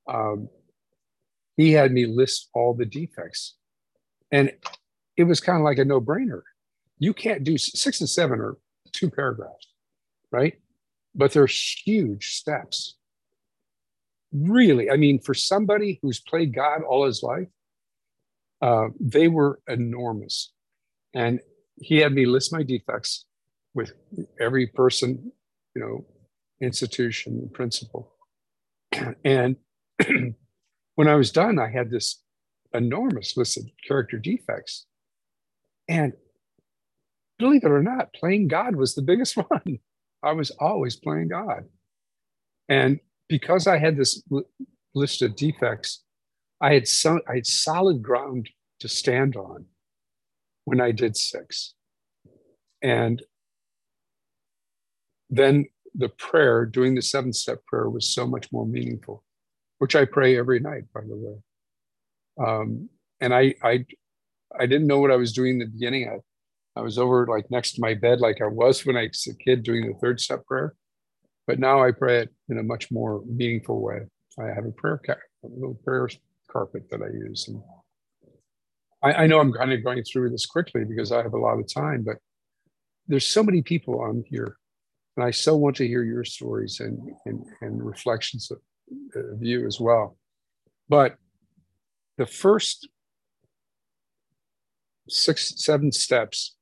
um, 0.07 0.49
he 1.57 1.73
had 1.73 1.91
me 1.91 2.05
list 2.05 2.49
all 2.53 2.73
the 2.73 2.85
defects. 2.85 3.55
And 4.31 4.51
it 5.17 5.23
was 5.25 5.39
kind 5.39 5.57
of 5.57 5.63
like 5.63 5.77
a 5.77 5.85
no 5.85 5.99
brainer. 5.99 6.41
You 6.97 7.13
can't 7.13 7.43
do 7.43 7.57
six 7.57 7.99
and 7.99 8.09
seven 8.09 8.39
or 8.39 8.57
two 8.91 9.09
paragraphs, 9.09 9.67
right? 10.31 10.55
But 11.15 11.33
they're 11.33 11.47
huge 11.47 12.35
steps. 12.35 12.95
Really, 14.31 14.89
I 14.91 14.97
mean, 14.97 15.19
for 15.19 15.33
somebody 15.33 15.99
who's 16.01 16.19
played 16.19 16.53
God 16.53 16.83
all 16.83 17.05
his 17.05 17.23
life, 17.23 17.47
uh, 18.61 18.89
they 18.99 19.27
were 19.27 19.59
enormous. 19.67 20.51
And 21.13 21.39
he 21.81 21.97
had 21.97 22.13
me 22.13 22.25
list 22.25 22.53
my 22.53 22.63
defects 22.63 23.25
with 23.73 23.93
every 24.39 24.67
person, 24.67 25.31
you 25.75 25.81
know, 25.81 26.05
institution, 26.61 27.49
principle. 27.53 28.11
And 29.23 29.55
when 30.95 31.07
I 31.07 31.15
was 31.15 31.31
done, 31.31 31.59
I 31.59 31.69
had 31.69 31.89
this 31.89 32.21
enormous 32.73 33.37
list 33.37 33.57
of 33.57 33.65
character 33.87 34.17
defects. 34.17 34.85
And 35.87 36.13
believe 37.37 37.63
it 37.63 37.71
or 37.71 37.81
not, 37.81 38.13
playing 38.13 38.47
God 38.47 38.75
was 38.75 38.95
the 38.95 39.01
biggest 39.01 39.37
one. 39.49 39.79
I 40.21 40.33
was 40.33 40.51
always 40.51 40.95
playing 40.95 41.29
God. 41.29 41.63
And 42.67 42.99
because 43.27 43.67
I 43.67 43.77
had 43.77 43.97
this 43.97 44.21
list 44.93 45.21
of 45.21 45.35
defects, 45.35 46.03
I 46.61 46.73
had, 46.73 46.87
so, 46.87 47.19
I 47.29 47.35
had 47.35 47.47
solid 47.47 48.03
ground 48.03 48.49
to 48.81 48.87
stand 48.87 49.35
on 49.35 49.65
when 50.65 50.81
I 50.81 50.91
did 50.91 51.15
six. 51.15 51.73
And 52.81 53.21
then 55.29 55.65
the 55.95 56.09
prayer, 56.09 56.65
doing 56.65 56.95
the 56.95 57.01
seven 57.01 57.33
step 57.33 57.65
prayer, 57.65 57.89
was 57.89 58.07
so 58.09 58.27
much 58.27 58.51
more 58.51 58.65
meaningful, 58.65 59.23
which 59.79 59.95
I 59.95 60.05
pray 60.05 60.37
every 60.37 60.59
night, 60.59 60.83
by 60.93 61.01
the 61.01 61.15
way. 61.15 62.45
Um, 62.45 62.89
and 63.19 63.33
I, 63.33 63.55
I, 63.63 63.85
I 64.57 64.65
didn't 64.65 64.87
know 64.87 64.99
what 64.99 65.11
I 65.11 65.17
was 65.17 65.33
doing 65.33 65.53
in 65.53 65.59
the 65.59 65.65
beginning. 65.65 66.09
I, 66.09 66.79
I 66.79 66.83
was 66.83 66.97
over 66.97 67.27
like 67.27 67.51
next 67.51 67.73
to 67.73 67.81
my 67.81 67.93
bed, 67.93 68.21
like 68.21 68.41
I 68.41 68.47
was 68.47 68.85
when 68.85 68.95
I 68.95 69.07
was 69.07 69.27
a 69.27 69.35
kid 69.35 69.63
doing 69.63 69.87
the 69.87 69.97
third 69.99 70.19
step 70.19 70.45
prayer. 70.45 70.75
But 71.47 71.59
now 71.59 71.83
I 71.83 71.91
pray 71.91 72.19
it 72.19 72.29
in 72.47 72.59
a 72.59 72.63
much 72.63 72.91
more 72.91 73.23
meaningful 73.25 73.81
way. 73.81 74.01
I 74.39 74.47
have 74.53 74.65
a 74.65 74.71
prayer, 74.71 75.01
ca- 75.05 75.15
a 75.43 75.47
little 75.47 75.73
prayer 75.83 76.07
carpet 76.49 76.89
that 76.91 77.01
I 77.01 77.07
use. 77.07 77.47
And 77.47 77.61
I, 79.03 79.23
I 79.23 79.27
know 79.27 79.39
I'm 79.39 79.51
kind 79.51 79.73
of 79.73 79.83
going 79.83 80.03
through 80.03 80.29
this 80.29 80.45
quickly 80.45 80.85
because 80.85 81.11
I 81.11 81.21
have 81.23 81.33
a 81.33 81.39
lot 81.39 81.59
of 81.59 81.71
time, 81.71 82.03
but 82.03 82.17
there's 83.07 83.25
so 83.25 83.43
many 83.43 83.61
people 83.61 84.01
on 84.01 84.23
here 84.27 84.58
and 85.17 85.25
I 85.25 85.31
so 85.31 85.55
want 85.57 85.75
to 85.77 85.87
hear 85.87 86.03
your 86.03 86.23
stories 86.23 86.79
and, 86.79 86.97
and, 87.25 87.45
and 87.61 87.85
reflections 87.85 88.51
of, 88.51 88.59
of 89.15 89.43
you 89.43 89.65
as 89.67 89.79
well. 89.79 90.17
But 90.87 91.15
the 92.17 92.25
first 92.25 92.87
six, 95.07 95.53
seven 95.57 95.91
steps 95.91 96.55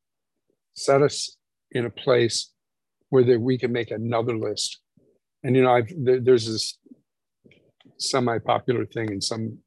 set 0.74 1.02
us 1.02 1.38
in 1.72 1.86
a 1.86 1.90
place 1.90 2.52
where 3.10 3.24
that 3.24 3.40
we 3.40 3.58
can 3.58 3.72
make 3.72 3.92
another 3.92 4.38
list. 4.38 4.80
And 5.44 5.56
you 5.56 5.64
know, 5.64 5.72
I've 5.72 5.92
there, 5.98 6.20
there's 6.20 6.48
this 6.48 6.78
semi-popular 7.98 8.86
thing 8.86 9.12
in 9.12 9.22
some 9.22 9.58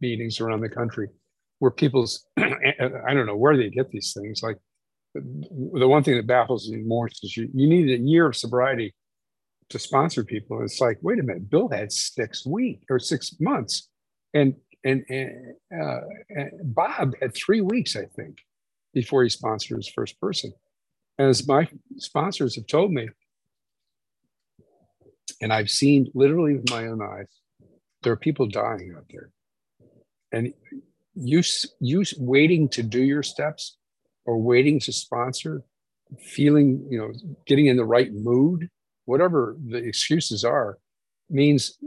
meetings 0.00 0.40
around 0.40 0.60
the 0.60 0.68
country 0.68 1.08
where 1.58 1.70
people's 1.70 2.26
I 2.38 3.14
don't 3.14 3.26
know 3.26 3.36
where 3.36 3.56
they 3.56 3.70
get 3.70 3.90
these 3.90 4.12
things 4.12 4.42
like 4.42 4.58
the 5.14 5.88
one 5.88 6.02
thing 6.02 6.16
that 6.16 6.26
baffles 6.26 6.70
me 6.70 6.78
more 6.78 7.08
is 7.08 7.36
you, 7.36 7.48
you 7.52 7.68
need 7.68 7.90
a 7.90 8.02
year 8.02 8.26
of 8.26 8.36
sobriety 8.36 8.94
to 9.68 9.78
sponsor 9.78 10.24
people. 10.24 10.62
It's 10.62 10.80
like, 10.80 10.98
wait 11.02 11.18
a 11.18 11.22
minute, 11.22 11.50
Bill 11.50 11.68
had 11.68 11.92
six 11.92 12.46
weeks 12.46 12.84
or 12.90 12.98
six 12.98 13.34
months, 13.40 13.88
and 14.34 14.54
and, 14.84 15.04
and, 15.08 15.54
uh, 15.80 16.00
and 16.30 16.74
Bob 16.74 17.14
had 17.20 17.34
three 17.36 17.60
weeks, 17.60 17.94
I 17.94 18.06
think, 18.16 18.38
before 18.92 19.22
he 19.22 19.28
sponsored 19.28 19.76
his 19.76 19.88
first 19.88 20.20
person. 20.20 20.52
As 21.20 21.46
my 21.46 21.68
sponsors 21.98 22.56
have 22.56 22.66
told 22.66 22.90
me, 22.90 23.08
and 25.40 25.52
I've 25.52 25.70
seen 25.70 26.10
literally 26.14 26.56
with 26.56 26.68
my 26.70 26.88
own 26.88 27.00
eyes, 27.00 27.28
there 28.02 28.12
are 28.12 28.16
people 28.16 28.46
dying 28.48 28.92
out 28.96 29.04
there, 29.10 29.30
and 30.32 30.52
you 31.14 31.42
you 31.78 32.02
waiting 32.18 32.68
to 32.70 32.82
do 32.82 33.00
your 33.02 33.22
steps 33.22 33.76
or 34.24 34.38
waiting 34.38 34.78
to 34.80 34.92
sponsor, 34.92 35.62
feeling, 36.20 36.86
you 36.90 36.98
know, 36.98 37.12
getting 37.46 37.66
in 37.66 37.76
the 37.76 37.84
right 37.84 38.12
mood, 38.12 38.68
whatever 39.04 39.56
the 39.66 39.78
excuses 39.78 40.44
are, 40.44 40.78
means 41.30 41.78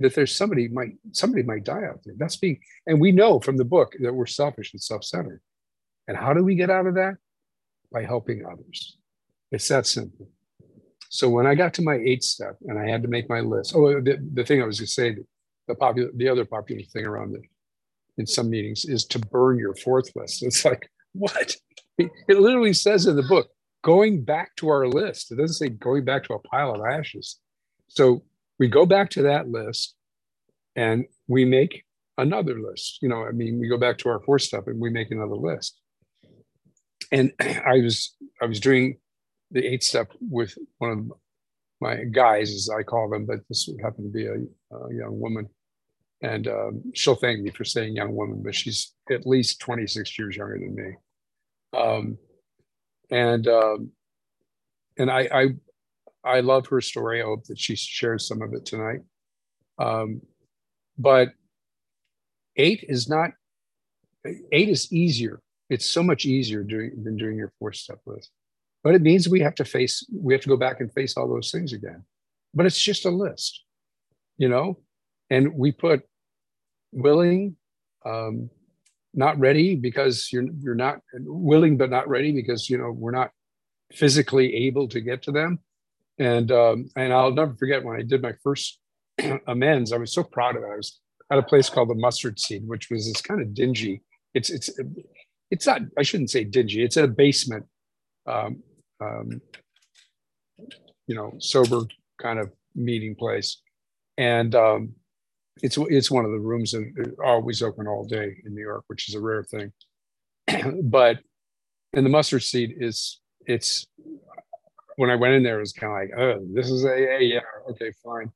that 0.00 0.14
there's 0.14 0.34
somebody 0.34 0.68
might 0.68 0.92
somebody 1.12 1.42
might 1.42 1.64
die 1.64 1.84
out 1.84 2.00
there. 2.04 2.14
That's 2.16 2.36
being, 2.36 2.60
and 2.86 3.00
we 3.00 3.12
know 3.12 3.40
from 3.40 3.56
the 3.56 3.64
book 3.64 3.94
that 4.00 4.12
we're 4.12 4.26
selfish 4.26 4.72
and 4.72 4.82
self-centered. 4.82 5.40
And 6.06 6.16
how 6.16 6.32
do 6.32 6.42
we 6.42 6.54
get 6.54 6.70
out 6.70 6.86
of 6.86 6.94
that? 6.94 7.16
By 7.92 8.04
helping 8.04 8.44
others. 8.46 8.96
It's 9.50 9.68
that 9.68 9.86
simple. 9.86 10.30
So 11.10 11.28
when 11.28 11.46
I 11.46 11.54
got 11.54 11.74
to 11.74 11.82
my 11.82 11.96
eighth 11.96 12.24
step 12.24 12.56
and 12.66 12.78
I 12.78 12.86
had 12.88 13.02
to 13.02 13.08
make 13.08 13.28
my 13.28 13.40
list, 13.40 13.74
oh, 13.74 14.00
the, 14.00 14.18
the 14.34 14.44
thing 14.44 14.62
I 14.62 14.66
was 14.66 14.78
going 14.78 14.86
to 14.86 14.92
say, 14.92 15.16
the 15.66 15.74
popular, 15.74 16.10
the 16.14 16.28
other 16.28 16.44
popular 16.44 16.82
thing 16.92 17.06
around 17.06 17.34
it 17.34 17.42
in 18.18 18.26
some 18.26 18.50
meetings 18.50 18.84
is 18.84 19.04
to 19.06 19.18
burn 19.18 19.58
your 19.58 19.74
fourth 19.74 20.10
list. 20.16 20.42
It's 20.42 20.64
like, 20.64 20.90
what? 21.12 21.56
It 21.98 22.10
literally 22.28 22.72
says 22.72 23.06
in 23.06 23.16
the 23.16 23.22
book, 23.22 23.48
going 23.82 24.24
back 24.24 24.54
to 24.56 24.68
our 24.68 24.86
list. 24.86 25.32
It 25.32 25.36
doesn't 25.36 25.54
say 25.54 25.68
going 25.68 26.04
back 26.04 26.24
to 26.24 26.34
a 26.34 26.38
pile 26.38 26.74
of 26.74 26.80
ashes. 26.86 27.38
So 27.88 28.22
we 28.58 28.68
go 28.68 28.86
back 28.86 29.10
to 29.10 29.22
that 29.22 29.48
list 29.48 29.94
and 30.76 31.06
we 31.26 31.44
make 31.44 31.84
another 32.16 32.60
list. 32.60 32.98
You 33.02 33.08
know, 33.08 33.24
I 33.24 33.30
mean, 33.30 33.58
we 33.58 33.68
go 33.68 33.78
back 33.78 33.98
to 33.98 34.08
our 34.08 34.20
fourth 34.20 34.42
step 34.42 34.66
and 34.66 34.80
we 34.80 34.90
make 34.90 35.10
another 35.10 35.36
list. 35.36 35.78
And 37.10 37.32
I 37.40 37.78
was 37.82 38.14
I 38.42 38.46
was 38.46 38.60
doing 38.60 38.98
the 39.50 39.64
eighth 39.64 39.84
step 39.84 40.12
with 40.20 40.54
one 40.78 40.90
of 40.90 41.12
my 41.80 42.04
guys, 42.04 42.52
as 42.52 42.68
I 42.68 42.82
call 42.82 43.08
them, 43.08 43.24
but 43.24 43.38
this 43.48 43.68
happened 43.82 44.12
to 44.12 44.18
be 44.18 44.26
a, 44.26 44.34
a 44.34 44.94
young 44.94 45.18
woman. 45.18 45.48
And 46.22 46.48
um, 46.48 46.82
she'll 46.94 47.14
thank 47.14 47.40
me 47.40 47.50
for 47.50 47.64
saying 47.64 47.94
young 47.94 48.14
woman, 48.14 48.42
but 48.42 48.54
she's 48.54 48.92
at 49.10 49.26
least 49.26 49.60
26 49.60 50.18
years 50.18 50.36
younger 50.36 50.58
than 50.58 50.74
me. 50.74 50.92
Um, 51.78 52.18
and 53.10 53.46
um, 53.48 53.90
and 54.98 55.10
I, 55.10 55.28
I 55.32 55.46
I 56.24 56.40
love 56.40 56.66
her 56.68 56.80
story. 56.80 57.22
I 57.22 57.24
hope 57.26 57.44
that 57.44 57.58
she 57.58 57.76
shares 57.76 58.26
some 58.26 58.42
of 58.42 58.52
it 58.54 58.66
tonight. 58.66 59.00
Um, 59.78 60.22
but 60.98 61.30
eight 62.56 62.84
is 62.88 63.08
not 63.08 63.30
eight 64.52 64.68
is 64.68 64.92
easier. 64.92 65.40
It's 65.70 65.86
so 65.86 66.02
much 66.02 66.24
easier 66.24 66.62
doing 66.62 66.92
than 67.02 67.16
doing 67.16 67.36
your 67.36 67.52
four 67.58 67.72
step 67.72 68.00
list. 68.06 68.30
but 68.82 68.94
it 68.94 69.02
means 69.02 69.28
we 69.28 69.40
have 69.40 69.54
to 69.56 69.64
face 69.64 70.06
we 70.12 70.34
have 70.34 70.42
to 70.42 70.48
go 70.48 70.56
back 70.56 70.80
and 70.80 70.92
face 70.92 71.16
all 71.16 71.28
those 71.28 71.50
things 71.50 71.72
again 71.72 72.04
but 72.54 72.66
it's 72.66 72.78
just 72.80 73.04
a 73.06 73.10
list 73.10 73.64
you 74.38 74.48
know 74.48 74.78
and 75.30 75.54
we 75.54 75.72
put 75.72 76.02
willing 76.92 77.56
um, 78.04 78.50
not 79.14 79.38
ready 79.38 79.74
because 79.74 80.32
you're 80.32 80.46
you're 80.60 80.74
not 80.74 81.00
willing 81.14 81.76
but 81.76 81.90
not 81.90 82.08
ready 82.08 82.32
because 82.32 82.70
you 82.70 82.78
know 82.78 82.90
we're 82.90 83.10
not 83.10 83.30
physically 83.92 84.66
able 84.66 84.88
to 84.88 85.00
get 85.00 85.22
to 85.22 85.32
them. 85.32 85.58
And 86.18 86.50
um, 86.52 86.90
and 86.96 87.12
I'll 87.12 87.32
never 87.32 87.54
forget 87.54 87.84
when 87.84 87.98
I 87.98 88.02
did 88.02 88.22
my 88.22 88.34
first 88.42 88.78
amends 89.46 89.92
I 89.92 89.98
was 89.98 90.12
so 90.12 90.22
proud 90.22 90.56
of 90.56 90.62
it. 90.62 90.66
I 90.72 90.76
was 90.76 91.00
at 91.30 91.38
a 91.38 91.42
place 91.42 91.68
called 91.68 91.90
the 91.90 91.94
mustard 91.94 92.38
seed 92.38 92.62
which 92.66 92.88
was 92.90 93.06
this 93.06 93.20
kind 93.20 93.42
of 93.42 93.52
dingy 93.52 94.02
it's 94.32 94.48
it's 94.48 94.70
it's 95.50 95.66
not 95.66 95.82
I 95.98 96.02
shouldn't 96.02 96.30
say 96.30 96.44
dingy 96.44 96.82
it's 96.82 96.96
a 96.96 97.06
basement 97.06 97.66
um, 98.26 98.62
um, 99.00 99.40
you 101.06 101.14
know 101.14 101.34
sober 101.38 101.82
kind 102.18 102.38
of 102.38 102.50
meeting 102.74 103.14
place. 103.14 103.60
And 104.16 104.54
um, 104.54 104.94
it's 105.62 105.78
it's 105.78 106.10
one 106.10 106.24
of 106.24 106.30
the 106.30 106.38
rooms 106.38 106.72
that 106.72 107.14
always 107.24 107.62
open 107.62 107.86
all 107.86 108.04
day 108.04 108.36
in 108.44 108.54
New 108.54 108.62
York, 108.62 108.84
which 108.88 109.08
is 109.08 109.14
a 109.14 109.20
rare 109.20 109.44
thing. 109.44 109.72
but 110.82 111.18
and 111.92 112.04
the 112.04 112.10
mustard 112.10 112.42
seed 112.42 112.74
is 112.78 113.20
it's 113.46 113.86
when 114.96 115.10
I 115.10 115.14
went 115.14 115.34
in 115.34 115.42
there, 115.42 115.58
it 115.58 115.60
was 115.60 115.72
kind 115.72 115.92
of 115.92 116.18
like, 116.18 116.20
oh, 116.20 116.46
this 116.52 116.70
is 116.70 116.84
AA, 116.84 117.18
yeah, 117.20 117.40
okay, 117.70 117.92
fine. 118.04 118.32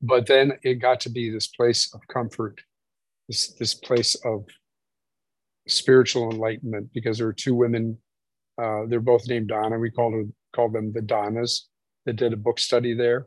But 0.00 0.26
then 0.26 0.52
it 0.62 0.74
got 0.74 1.00
to 1.00 1.10
be 1.10 1.30
this 1.30 1.48
place 1.48 1.92
of 1.92 2.00
comfort, 2.08 2.60
this 3.28 3.52
this 3.54 3.74
place 3.74 4.14
of 4.24 4.44
spiritual 5.68 6.30
enlightenment, 6.30 6.90
because 6.94 7.18
there 7.18 7.26
were 7.26 7.32
two 7.32 7.54
women, 7.54 7.98
uh, 8.56 8.86
they're 8.86 9.00
both 9.00 9.28
named 9.28 9.48
Donna. 9.48 9.78
We 9.78 9.90
called 9.90 10.14
them 10.14 10.34
called 10.54 10.72
them 10.72 10.92
the 10.92 11.02
Donnas 11.02 11.68
that 12.06 12.16
did 12.16 12.32
a 12.32 12.36
book 12.36 12.58
study 12.58 12.94
there. 12.94 13.26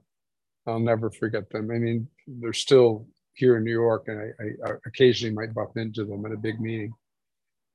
I'll 0.65 0.79
never 0.79 1.11
forget 1.11 1.49
them. 1.49 1.69
I 1.69 1.77
mean, 1.77 2.07
they're 2.27 2.53
still 2.53 3.07
here 3.33 3.57
in 3.57 3.63
New 3.63 3.71
York, 3.71 4.05
and 4.07 4.19
I, 4.19 4.69
I 4.69 4.73
occasionally 4.85 5.33
might 5.33 5.53
bump 5.53 5.71
into 5.75 6.05
them 6.05 6.25
at 6.25 6.31
a 6.31 6.37
big 6.37 6.59
meeting. 6.59 6.93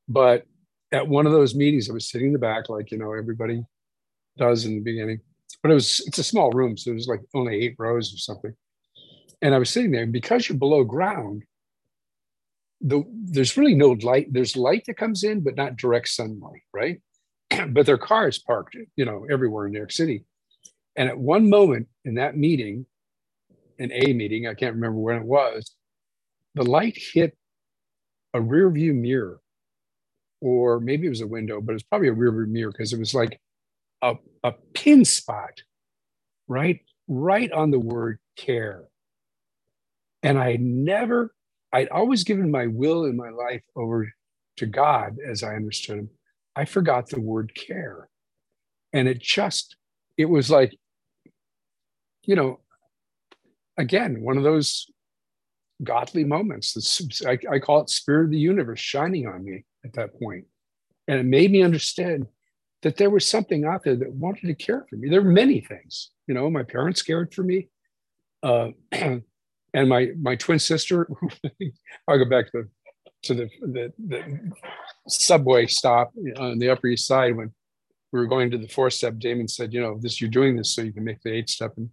But 0.09 0.45
at 0.93 1.07
one 1.07 1.27
of 1.27 1.33
those 1.33 1.55
meetings, 1.55 1.91
I 1.91 1.93
was 1.93 2.11
sitting 2.11 2.29
in 2.29 2.33
the 2.33 2.38
back, 2.38 2.69
like 2.69 2.91
you 2.91 2.99
know 2.99 3.12
everybody 3.12 3.62
does 4.37 4.65
in 4.65 4.75
the 4.75 4.81
beginning. 4.81 5.21
But 5.62 5.73
it 5.73 5.75
was 5.75 6.03
it's 6.07 6.19
a 6.19 6.25
small 6.25 6.50
room, 6.50 6.77
so 6.77 6.91
it 6.91 6.95
was 6.95 7.09
like 7.09 7.21
only 7.35 7.57
eight 7.57 7.77
rows 7.79 8.15
or 8.15 8.19
something. 8.19 8.55
And 9.43 9.55
I 9.55 9.59
was 9.59 9.71
sitting 9.71 9.91
there, 9.91 10.03
and 10.03 10.12
because 10.12 10.49
you're 10.49 10.59
below 10.59 10.85
ground, 10.85 11.45
the, 12.81 13.03
there's 13.12 13.57
really 13.57 13.75
no 13.75 13.91
light. 13.91 14.33
There's 14.33 14.57
light 14.57 14.85
that 14.87 14.97
comes 14.97 15.25
in, 15.25 15.41
but 15.41 15.57
not 15.57 15.77
direct 15.77 16.09
sunlight, 16.09 16.62
right? 16.73 17.00
but 17.69 17.87
their 17.87 17.99
cars 17.99 18.38
parked, 18.38 18.77
you 18.97 19.05
know, 19.05 19.27
everywhere 19.31 19.67
in 19.67 19.73
New 19.73 19.79
York 19.79 19.93
City. 19.93 20.25
And 20.97 21.09
at 21.09 21.19
one 21.19 21.49
moment 21.49 21.88
in 22.05 22.15
that 22.15 22.37
meeting, 22.37 22.87
an 23.79 23.91
A 23.93 24.13
meeting, 24.13 24.47
I 24.47 24.55
can't 24.55 24.75
remember 24.75 24.99
when 24.99 25.17
it 25.17 25.25
was, 25.25 25.75
the 26.55 26.65
light 26.65 26.97
hit 26.97 27.37
a 28.35 28.41
rear 28.41 28.71
view 28.71 28.93
mirror, 28.95 29.41
or 30.41 30.81
maybe 30.81 31.07
it 31.07 31.11
was 31.11 31.21
a 31.21 31.27
window, 31.27 31.61
but 31.61 31.75
it's 31.75 31.85
probably 31.85 32.09
a 32.09 32.13
rear 32.13 32.33
view 32.33 32.47
mirror 32.47 32.73
because 32.73 32.93
it 32.93 32.99
was 32.99 33.15
like 33.15 33.41
a, 34.03 34.15
a 34.45 34.53
pin 34.75 35.05
spot, 35.05 35.63
right? 36.47 36.81
Right 37.09 37.51
on 37.53 37.71
the 37.71 37.79
word 37.79 38.19
care. 38.37 38.85
And 40.23 40.39
I 40.39 40.57
never, 40.61 41.35
I'd 41.73 41.89
always 41.89 42.25
given 42.25 42.51
my 42.51 42.67
will 42.67 43.05
in 43.05 43.17
my 43.17 43.31
life 43.31 43.63
over 43.77 44.13
to 44.57 44.67
God 44.67 45.17
as 45.25 45.43
I 45.43 45.55
understood 45.55 45.99
him. 45.99 46.11
I 46.57 46.65
forgot 46.65 47.09
the 47.09 47.21
word 47.21 47.53
care. 47.55 48.09
And 48.93 49.07
it 49.07 49.21
just, 49.21 49.77
it 50.17 50.25
was 50.25 50.51
like, 50.51 50.77
you 52.25 52.35
know, 52.35 52.61
again, 53.79 54.21
one 54.21 54.37
of 54.37 54.43
those 54.43 54.91
godly 55.83 56.25
moments. 56.25 57.01
I, 57.27 57.38
I 57.51 57.59
call 57.59 57.81
it 57.81 57.91
spirit 57.91 58.25
of 58.25 58.31
the 58.31 58.38
universe 58.38 58.81
shining 58.81 59.27
on 59.27 59.45
me 59.45 59.64
at 59.85 59.95
that 59.95 60.19
point. 60.19 60.45
And 61.07 61.19
it 61.19 61.25
made 61.25 61.51
me 61.51 61.62
understand 61.62 62.27
that 62.83 62.97
there 62.97 63.11
was 63.11 63.27
something 63.27 63.64
out 63.64 63.83
there 63.85 63.97
that 63.97 64.12
wanted 64.12 64.47
to 64.47 64.55
care 64.55 64.85
for 64.88 64.97
me. 64.97 65.09
There 65.09 65.23
were 65.23 65.31
many 65.31 65.61
things, 65.61 66.11
you 66.27 66.35
know, 66.35 66.51
my 66.51 66.62
parents 66.62 67.03
cared 67.03 67.33
for 67.33 67.43
me. 67.43 67.69
Uh, 68.43 68.71
and 68.93 69.88
my 69.88 70.12
my 70.21 70.37
twin 70.37 70.59
sister, 70.59 71.09
I'll 72.09 72.19
go 72.19 72.29
back 72.29 72.51
to, 72.53 72.69
to 73.25 73.35
the, 73.35 73.51
the, 73.61 73.93
the 73.99 74.53
subway 75.09 75.67
stop 75.67 76.12
on 76.37 76.59
the 76.59 76.71
Upper 76.71 76.88
East 76.88 77.07
Side 77.07 77.37
when 77.37 77.53
we 78.12 78.21
were 78.21 78.27
going 78.27 78.51
to 78.51 78.59
the 78.59 78.69
four 78.69 78.91
step. 78.91 79.19
Damon 79.19 79.49
said, 79.49 79.73
you 79.73 79.81
know, 79.81 79.99
this 80.01 80.21
you're 80.21 80.31
doing 80.31 80.57
this 80.57 80.75
so 80.75 80.83
you 80.83 80.93
can 80.93 81.05
make 81.05 81.21
the 81.23 81.33
eight 81.33 81.51
step 81.51 81.73
and 81.77 81.91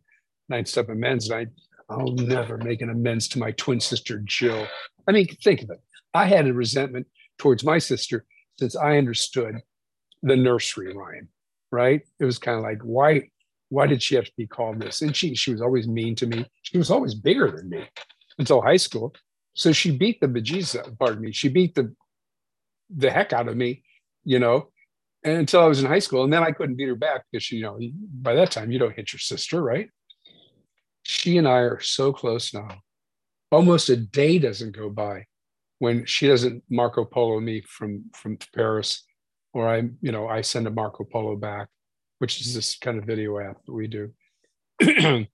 nine 0.50 0.66
step 0.66 0.90
amends. 0.90 1.30
And 1.30 1.40
I 1.40 1.48
I'll 1.90 2.14
never 2.14 2.58
make 2.58 2.82
an 2.82 2.90
amends 2.90 3.28
to 3.30 3.40
my 3.40 3.52
twin 3.52 3.80
sister, 3.80 4.22
Jill. 4.26 4.68
I 5.08 5.12
mean, 5.12 5.28
think 5.44 5.62
of 5.62 5.70
it. 5.70 5.80
I 6.14 6.26
had 6.26 6.48
a 6.48 6.54
resentment 6.54 7.08
towards 7.38 7.64
my 7.64 7.78
sister 7.78 8.26
since 8.58 8.76
I 8.76 8.98
understood 8.98 9.60
the 10.24 10.36
nursery 10.36 10.96
rhyme, 10.96 11.30
right? 11.72 12.02
It 12.20 12.26
was 12.26 12.40
kind 12.40 12.58
of 12.58 12.64
like, 12.64 12.80
why, 12.82 13.30
why 13.70 13.86
did 13.86 14.02
she 14.02 14.16
have 14.16 14.26
to 14.26 14.32
be 14.38 14.48
called 14.48 14.80
this? 14.80 15.02
And 15.02 15.16
she, 15.16 15.36
she 15.36 15.52
was 15.52 15.62
always 15.62 15.88
mean 15.88 16.16
to 16.16 16.26
me. 16.26 16.46
She 16.64 16.78
was 16.78 16.90
always 16.90 17.14
bigger 17.14 17.52
than 17.52 17.70
me 17.70 17.88
until 18.40 18.62
high 18.62 18.78
school. 18.78 19.14
So 19.54 19.72
she 19.72 19.96
beat 19.96 20.20
the 20.20 20.28
bejesus, 20.28 20.98
pardon 20.98 21.22
me, 21.22 21.32
she 21.32 21.50
beat 21.50 21.76
the, 21.76 21.94
the 22.96 23.12
heck 23.12 23.32
out 23.32 23.48
of 23.48 23.56
me, 23.56 23.84
you 24.24 24.40
know, 24.40 24.70
until 25.24 25.62
I 25.62 25.68
was 25.68 25.80
in 25.80 25.86
high 25.86 26.00
school. 26.00 26.24
And 26.24 26.34
then 26.34 26.44
I 26.44 26.52
couldn't 26.52 26.76
beat 26.76 26.88
her 26.88 26.96
back 26.96 27.26
because, 27.32 27.52
you 27.52 27.62
know, 27.62 27.80
by 28.22 28.34
that 28.36 28.52
time 28.52 28.72
you 28.72 28.80
don't 28.80 28.96
hit 28.96 29.14
your 29.14 29.20
sister, 29.20 29.62
right? 29.62 29.90
She 31.06 31.38
and 31.38 31.48
I 31.48 31.60
are 31.60 31.80
so 31.80 32.12
close 32.12 32.54
now. 32.54 32.80
Almost 33.52 33.90
a 33.90 33.96
day 33.96 34.40
doesn't 34.40 34.76
go 34.76 34.90
by 34.90 35.26
when 35.78 36.06
she 36.06 36.28
doesn't 36.28 36.64
Marco 36.70 37.06
Polo 37.06 37.40
me 37.40 37.62
from 37.62 38.06
from 38.14 38.38
Paris, 38.56 39.04
or 39.54 39.70
I 39.70 39.84
you 40.02 40.12
know 40.12 40.28
I 40.28 40.42
send 40.42 40.66
a 40.66 40.72
Marco 40.72 41.04
Polo 41.04 41.36
back, 41.36 41.70
which 42.18 42.42
is 42.42 42.56
this 42.56 42.78
kind 42.78 42.98
of 42.98 43.06
video 43.06 43.40
app 43.40 43.64
that 43.66 43.74
we 43.74 43.88
do. 43.88 44.12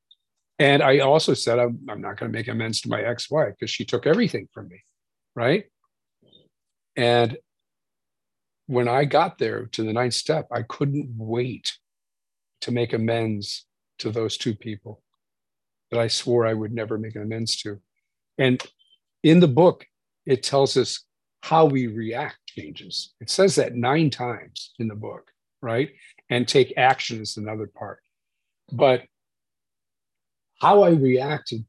and 0.60 0.84
I 0.84 1.00
also 1.00 1.34
said 1.34 1.58
I'm, 1.58 1.80
I'm 1.90 2.02
not 2.02 2.18
going 2.18 2.32
to 2.32 2.38
make 2.38 2.50
amends 2.50 2.82
to 2.82 2.90
my 2.90 3.02
ex-wife 3.02 3.54
because 3.58 3.72
she 3.72 3.86
took 3.86 4.06
everything 4.06 4.50
from 4.54 4.68
me, 4.68 4.84
right? 5.36 5.64
And 6.98 7.38
when 8.68 8.90
I 8.90 9.06
got 9.06 9.38
there 9.38 9.68
to 9.68 9.84
the 9.84 9.94
ninth 9.94 10.16
step, 10.16 10.48
I 10.52 10.64
couldn't 10.64 11.10
wait 11.16 11.78
to 12.62 12.72
make 12.72 12.92
amends 12.92 13.66
to 14.00 14.12
those 14.12 14.38
two 14.38 14.54
people 14.54 15.02
that 15.92 16.00
I 16.00 16.08
swore 16.08 16.48
I 16.48 16.54
would 16.54 16.74
never 16.74 16.98
make 16.98 17.16
an 17.16 17.22
amends 17.22 17.58
to. 17.62 17.80
And 18.38 18.62
in 19.24 19.40
the 19.40 19.48
book, 19.48 19.86
it 20.26 20.44
tells 20.44 20.78
us 20.78 21.04
how 21.42 21.66
we 21.66 21.88
react 21.88 22.38
changes. 22.48 23.14
It 23.20 23.30
says 23.30 23.56
that 23.56 23.76
nine 23.76 24.10
times 24.10 24.74
in 24.80 24.88
the 24.88 24.96
book, 24.96 25.32
right? 25.62 25.90
And 26.30 26.48
take 26.48 26.74
action 26.78 27.22
is 27.22 27.38
another 27.38 27.68
part. 27.68 28.00
But 28.72 29.04
how 30.62 30.84
I 30.84 30.92
reacted 30.92 31.66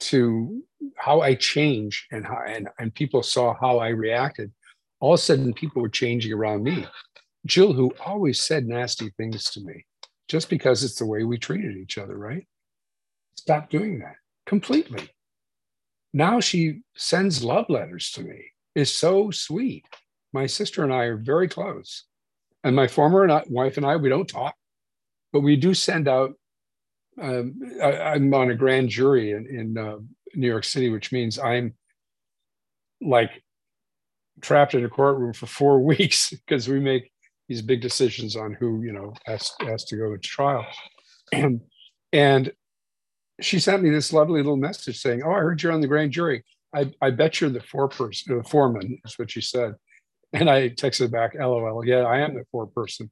to 0.00 0.62
how 0.96 1.20
I 1.20 1.34
change 1.34 2.06
and 2.10 2.26
how 2.26 2.42
and, 2.46 2.68
and 2.78 2.94
people 2.94 3.22
saw 3.22 3.54
how 3.60 3.78
I 3.78 3.88
reacted, 3.88 4.50
all 5.00 5.14
of 5.14 5.20
a 5.20 5.22
sudden 5.22 5.52
people 5.52 5.82
were 5.82 5.88
changing 5.88 6.32
around 6.32 6.64
me. 6.64 6.86
Jill, 7.46 7.72
who 7.72 7.92
always 8.04 8.40
said 8.40 8.66
nasty 8.66 9.10
things 9.16 9.50
to 9.50 9.60
me, 9.60 9.84
just 10.28 10.48
because 10.48 10.82
it's 10.82 10.98
the 10.98 11.06
way 11.06 11.24
we 11.24 11.38
treated 11.38 11.76
each 11.76 11.98
other, 11.98 12.16
right? 12.16 12.46
Stop 13.36 13.70
doing 13.70 13.98
that 14.00 14.16
completely. 14.46 15.08
Now 16.12 16.40
she 16.40 16.80
sends 16.96 17.42
love 17.42 17.66
letters 17.68 18.10
to 18.12 18.22
me. 18.22 18.44
Is 18.74 18.94
so 18.94 19.30
sweet. 19.30 19.84
My 20.32 20.46
sister 20.46 20.82
and 20.82 20.92
I 20.92 21.04
are 21.04 21.16
very 21.16 21.48
close. 21.48 22.04
And 22.64 22.74
my 22.74 22.86
former 22.86 23.42
wife 23.48 23.76
and 23.76 23.84
I, 23.84 23.96
we 23.96 24.08
don't 24.08 24.28
talk, 24.28 24.54
but 25.32 25.40
we 25.40 25.56
do 25.56 25.74
send 25.74 26.08
out. 26.08 26.32
Um, 27.20 27.60
I, 27.82 28.14
am 28.14 28.32
on 28.32 28.50
a 28.50 28.54
grand 28.54 28.88
jury 28.88 29.32
in, 29.32 29.46
in 29.46 29.76
uh, 29.76 29.98
New 30.34 30.46
York 30.46 30.64
City, 30.64 30.88
which 30.88 31.12
means 31.12 31.38
I'm 31.38 31.74
like 33.02 33.42
trapped 34.40 34.74
in 34.74 34.84
a 34.84 34.88
courtroom 34.88 35.32
for 35.32 35.46
four 35.46 35.80
weeks 35.84 36.30
because 36.30 36.68
we 36.68 36.80
make 36.80 37.10
these 37.48 37.62
big 37.62 37.82
decisions 37.82 38.36
on 38.36 38.54
who 38.54 38.82
you 38.82 38.92
know 38.92 39.12
has 39.26 39.52
has 39.60 39.84
to 39.84 39.96
go 39.96 40.12
to 40.12 40.18
trial 40.18 40.64
and 41.32 41.60
and 42.12 42.52
she 43.42 43.58
sent 43.58 43.82
me 43.82 43.90
this 43.90 44.12
lovely 44.12 44.40
little 44.40 44.56
message 44.56 45.00
saying, 45.00 45.22
"Oh, 45.24 45.32
I 45.32 45.38
heard 45.38 45.62
you're 45.62 45.72
on 45.72 45.80
the 45.80 45.86
grand 45.86 46.12
jury. 46.12 46.44
I, 46.74 46.90
I 47.00 47.10
bet 47.10 47.40
you're 47.40 47.50
the 47.50 47.60
foreperson, 47.60 48.42
the 48.42 48.48
foreman." 48.48 48.98
Is 49.04 49.18
what 49.18 49.30
she 49.30 49.40
said, 49.40 49.74
and 50.32 50.48
I 50.48 50.70
texted 50.70 51.10
back, 51.10 51.34
"LOL. 51.34 51.84
Yeah, 51.84 52.02
I 52.02 52.18
am 52.20 52.34
the 52.34 52.44
foreperson, 52.54 53.10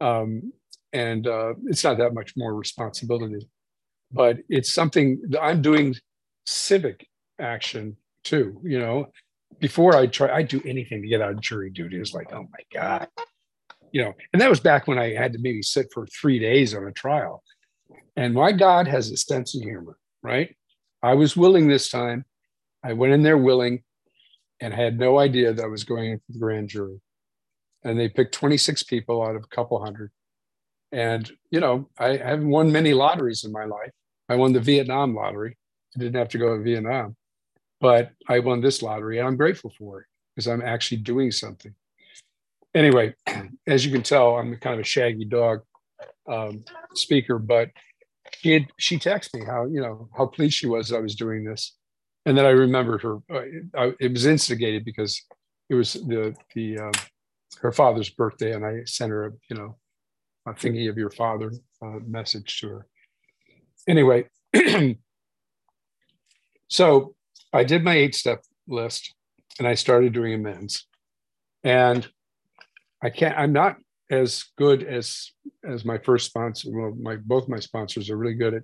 um, 0.00 0.52
and 0.92 1.26
uh, 1.26 1.54
it's 1.66 1.84
not 1.84 1.98
that 1.98 2.14
much 2.14 2.34
more 2.36 2.54
responsibility, 2.54 3.48
but 4.12 4.38
it's 4.48 4.72
something 4.72 5.20
I'm 5.40 5.62
doing 5.62 5.94
civic 6.46 7.06
action 7.38 7.96
too. 8.24 8.60
You 8.64 8.78
know, 8.78 9.06
before 9.58 9.96
I 9.96 10.06
try, 10.06 10.34
I 10.34 10.42
do 10.42 10.62
anything 10.64 11.02
to 11.02 11.08
get 11.08 11.20
out 11.20 11.32
of 11.32 11.40
jury 11.40 11.70
duty. 11.70 11.98
It's 11.98 12.14
like, 12.14 12.32
oh 12.32 12.42
my 12.42 12.64
god, 12.72 13.08
you 13.92 14.02
know, 14.02 14.14
and 14.32 14.40
that 14.42 14.50
was 14.50 14.60
back 14.60 14.86
when 14.86 14.98
I 14.98 15.14
had 15.14 15.32
to 15.32 15.38
maybe 15.38 15.62
sit 15.62 15.86
for 15.92 16.06
three 16.06 16.38
days 16.38 16.74
on 16.74 16.86
a 16.86 16.92
trial. 16.92 17.42
And 18.16 18.34
my 18.34 18.52
God 18.52 18.88
has 18.88 19.10
a 19.10 19.16
sense 19.16 19.54
of 19.54 19.62
humor, 19.62 19.98
right? 20.22 20.56
I 21.02 21.14
was 21.14 21.36
willing 21.36 21.68
this 21.68 21.90
time. 21.90 22.24
I 22.82 22.94
went 22.94 23.12
in 23.12 23.22
there 23.22 23.38
willing 23.38 23.82
and 24.60 24.72
had 24.72 24.98
no 24.98 25.18
idea 25.18 25.52
that 25.52 25.64
I 25.64 25.68
was 25.68 25.84
going 25.84 26.12
into 26.12 26.24
the 26.30 26.38
grand 26.38 26.68
jury. 26.68 27.00
And 27.84 27.98
they 27.98 28.08
picked 28.08 28.34
26 28.34 28.84
people 28.84 29.22
out 29.22 29.36
of 29.36 29.44
a 29.44 29.54
couple 29.54 29.82
hundred. 29.82 30.10
And, 30.92 31.30
you 31.50 31.60
know, 31.60 31.88
I 31.98 32.16
haven't 32.16 32.48
won 32.48 32.72
many 32.72 32.94
lotteries 32.94 33.44
in 33.44 33.52
my 33.52 33.64
life. 33.64 33.90
I 34.28 34.36
won 34.36 34.52
the 34.52 34.60
Vietnam 34.60 35.14
lottery. 35.14 35.56
I 35.94 36.00
didn't 36.00 36.16
have 36.16 36.28
to 36.30 36.38
go 36.38 36.56
to 36.56 36.62
Vietnam, 36.62 37.16
but 37.80 38.10
I 38.28 38.38
won 38.38 38.60
this 38.60 38.82
lottery 38.82 39.18
and 39.18 39.26
I'm 39.26 39.36
grateful 39.36 39.72
for 39.78 40.00
it 40.00 40.06
because 40.34 40.48
I'm 40.48 40.62
actually 40.62 40.98
doing 40.98 41.30
something. 41.30 41.74
Anyway, 42.74 43.14
as 43.66 43.84
you 43.84 43.92
can 43.92 44.02
tell, 44.02 44.36
I'm 44.36 44.56
kind 44.56 44.74
of 44.74 44.80
a 44.80 44.84
shaggy 44.84 45.24
dog 45.24 45.60
um, 46.28 46.64
speaker, 46.94 47.38
but 47.38 47.70
she 48.32 48.52
had, 48.52 48.66
she 48.78 48.98
texted 48.98 49.40
me 49.40 49.46
how, 49.46 49.66
you 49.66 49.80
know, 49.80 50.08
how 50.16 50.26
pleased 50.26 50.54
she 50.54 50.66
was 50.66 50.88
that 50.88 50.96
I 50.96 51.00
was 51.00 51.14
doing 51.14 51.44
this. 51.44 51.76
And 52.24 52.36
then 52.36 52.44
I 52.44 52.50
remembered 52.50 53.02
her, 53.02 53.16
uh, 53.32 53.42
I, 53.76 53.92
it 54.00 54.12
was 54.12 54.26
instigated 54.26 54.84
because 54.84 55.22
it 55.68 55.74
was 55.74 55.94
the, 55.94 56.34
the, 56.54 56.78
um, 56.78 56.92
her 57.60 57.72
father's 57.72 58.10
birthday 58.10 58.52
and 58.52 58.64
I 58.64 58.84
sent 58.84 59.10
her, 59.10 59.26
a, 59.26 59.30
you 59.48 59.56
know, 59.56 59.76
a 60.46 60.54
thinking 60.54 60.88
of 60.88 60.96
your 60.96 61.10
father 61.10 61.52
uh, 61.82 61.98
message 62.06 62.60
to 62.60 62.68
her. 62.68 62.86
Anyway, 63.88 64.24
so 66.68 67.14
I 67.52 67.64
did 67.64 67.84
my 67.84 67.94
eight 67.94 68.14
step 68.14 68.42
list 68.66 69.14
and 69.58 69.66
I 69.66 69.74
started 69.74 70.12
doing 70.12 70.34
amends. 70.34 70.86
And 71.64 72.06
I 73.02 73.10
can't, 73.10 73.36
I'm 73.36 73.52
not 73.52 73.76
as 74.10 74.44
good 74.56 74.82
as 74.82 75.32
as 75.64 75.84
my 75.84 75.98
first 75.98 76.26
sponsor. 76.26 76.70
Well, 76.70 76.94
my 77.00 77.16
both 77.16 77.48
my 77.48 77.58
sponsors 77.58 78.10
are 78.10 78.16
really 78.16 78.34
good 78.34 78.54
at 78.54 78.62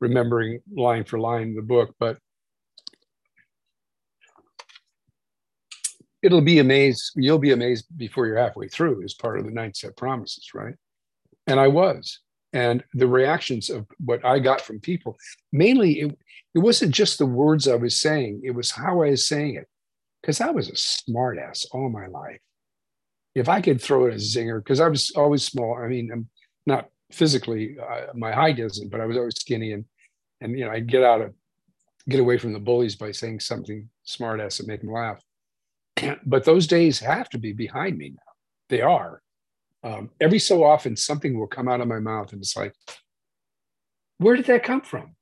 remembering 0.00 0.60
line 0.74 1.04
for 1.04 1.18
line 1.18 1.54
the 1.54 1.62
book, 1.62 1.94
but 1.98 2.18
it'll 6.22 6.40
be 6.40 6.60
amazed, 6.60 7.12
you'll 7.16 7.38
be 7.38 7.52
amazed 7.52 7.86
before 7.96 8.26
you're 8.26 8.38
halfway 8.38 8.68
through 8.68 9.02
as 9.04 9.14
part 9.14 9.38
of 9.38 9.44
the 9.44 9.50
nine 9.50 9.74
set 9.74 9.96
promises, 9.96 10.50
right? 10.54 10.74
And 11.46 11.58
I 11.58 11.68
was. 11.68 12.20
And 12.52 12.84
the 12.92 13.06
reactions 13.06 13.70
of 13.70 13.86
what 13.98 14.24
I 14.24 14.38
got 14.38 14.60
from 14.60 14.78
people, 14.78 15.16
mainly 15.52 16.00
it, 16.00 16.18
it 16.54 16.58
wasn't 16.58 16.92
just 16.92 17.18
the 17.18 17.26
words 17.26 17.66
I 17.66 17.76
was 17.76 17.96
saying, 17.96 18.42
it 18.44 18.50
was 18.50 18.70
how 18.70 19.02
I 19.02 19.10
was 19.10 19.26
saying 19.26 19.56
it. 19.56 19.66
Because 20.20 20.40
I 20.40 20.50
was 20.50 20.68
a 20.68 20.72
smartass 20.72 21.66
all 21.72 21.88
my 21.88 22.06
life. 22.06 22.38
If 23.34 23.48
I 23.48 23.60
could 23.60 23.80
throw 23.80 24.06
it 24.06 24.14
a 24.14 24.16
zinger, 24.16 24.58
because 24.58 24.80
I 24.80 24.88
was 24.88 25.12
always 25.16 25.44
small. 25.44 25.78
I 25.78 25.88
mean, 25.88 26.10
I'm 26.12 26.28
not 26.66 26.88
physically, 27.10 27.76
uh, 27.78 28.12
my 28.14 28.32
height 28.32 28.58
isn't, 28.58 28.90
but 28.90 29.00
I 29.00 29.06
was 29.06 29.16
always 29.16 29.36
skinny, 29.36 29.72
and 29.72 29.84
and 30.40 30.58
you 30.58 30.64
know, 30.64 30.72
I'd 30.72 30.88
get 30.88 31.04
out 31.04 31.20
of, 31.20 31.34
get 32.08 32.20
away 32.20 32.36
from 32.36 32.52
the 32.52 32.58
bullies 32.58 32.96
by 32.96 33.12
saying 33.12 33.40
something 33.40 33.88
smartass 34.06 34.58
and 34.58 34.68
make 34.68 34.80
them 34.80 34.92
laugh. 34.92 35.22
but 36.26 36.44
those 36.44 36.66
days 36.66 36.98
have 36.98 37.28
to 37.30 37.38
be 37.38 37.52
behind 37.52 37.96
me 37.96 38.10
now. 38.10 38.32
They 38.68 38.80
are 38.80 39.22
um, 39.84 40.10
every 40.20 40.38
so 40.38 40.64
often 40.64 40.96
something 40.96 41.38
will 41.38 41.46
come 41.46 41.68
out 41.68 41.80
of 41.80 41.88
my 41.88 41.98
mouth 41.98 42.32
and 42.32 42.40
it's 42.40 42.56
like, 42.56 42.74
where 44.18 44.36
did 44.36 44.46
that 44.46 44.62
come 44.62 44.80
from? 44.80 45.16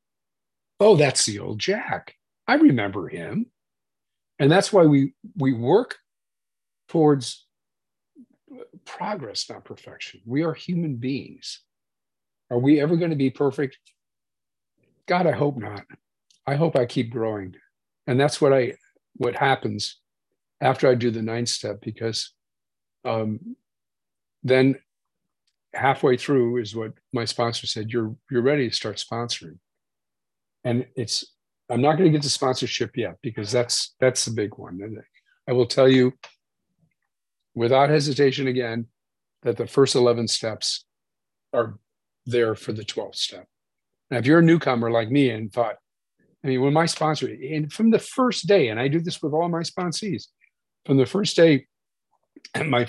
Oh, 0.79 0.97
that's 0.97 1.25
the 1.25 1.39
old 1.39 1.59
Jack. 1.59 2.15
I 2.47 2.55
remember 2.55 3.09
him. 3.09 3.47
And 4.39 4.51
that's 4.51 4.73
why 4.73 4.85
we 4.85 5.15
we 5.37 5.53
work 5.53 5.97
towards 6.89 7.47
progress, 8.85 9.49
not 9.49 9.65
perfection. 9.65 10.21
We 10.25 10.43
are 10.43 10.55
human 10.55 10.97
beings. 10.97 11.61
Are 12.51 12.59
we 12.59 12.81
ever 12.81 12.97
going 12.97 13.11
to 13.11 13.17
be 13.17 13.31
perfect? 13.31 13.79
God, 15.07 15.27
I 15.27 15.33
hope 15.33 15.57
not. 15.57 15.85
I 16.47 16.57
hope 16.57 16.77
I 16.77 16.87
keep 16.87 17.11
growing. 17.11 17.55
And 18.07 18.19
that's 18.19 18.41
what 18.41 18.53
I 18.53 18.75
what 19.17 19.37
happens 19.37 19.99
after 20.61 20.89
I 20.89 20.95
do 20.95 21.11
the 21.11 21.23
ninth 21.23 21.49
step 21.49 21.81
because 21.81 22.33
um, 23.05 23.57
then 24.43 24.77
halfway 25.75 26.17
through 26.17 26.59
is 26.59 26.75
what 26.75 26.93
my 27.13 27.25
sponsor 27.25 27.67
said 27.67 27.91
you're 27.91 28.15
you're 28.31 28.43
ready 28.43 28.69
to 28.69 28.75
start 28.75 28.97
sponsoring 28.97 29.57
and 30.65 30.85
it's 30.97 31.37
i'm 31.71 31.81
not 31.81 31.93
going 31.93 32.11
to 32.11 32.11
get 32.11 32.23
to 32.23 32.31
sponsorship 32.31 32.97
yet 32.97 33.17
because 33.23 33.53
that's 33.53 33.95
that's 34.01 34.25
the 34.25 34.33
big 34.33 34.57
one 34.59 34.81
and 34.83 34.99
i 35.49 35.53
will 35.53 35.67
tell 35.67 35.89
you 35.89 36.13
without 37.55 37.91
hesitation 37.91 38.47
again 38.47 38.87
that 39.43 39.57
the 39.57 39.67
first 39.67 39.95
11 39.95 40.29
steps 40.29 40.85
are 41.53 41.79
there 42.27 42.55
for 42.55 42.73
the 42.73 42.85
12th 42.85 43.17
step 43.17 43.47
now 44.11 44.19
if 44.19 44.27
you're 44.27 44.39
a 44.39 44.43
newcomer 44.43 44.91
like 44.91 45.11
me 45.11 45.31
and 45.31 45.53
thought 45.53 45.77
i 46.45 46.47
mean 46.47 46.61
when 46.61 46.73
my 46.73 46.87
sponsor 46.87 47.27
and 47.27 47.73
from 47.73 47.91
the 47.91 47.99
first 47.99 48.47
day 48.47 48.69
and 48.69 48.79
i 48.79 48.87
do 48.87 49.01
this 49.01 49.23
with 49.23 49.33
all 49.33 49.49
my 49.49 49.63
sponsees 49.63 50.27
from 50.85 50.97
the 50.97 51.07
first 51.07 51.35
day 51.35 51.67
my 52.67 52.87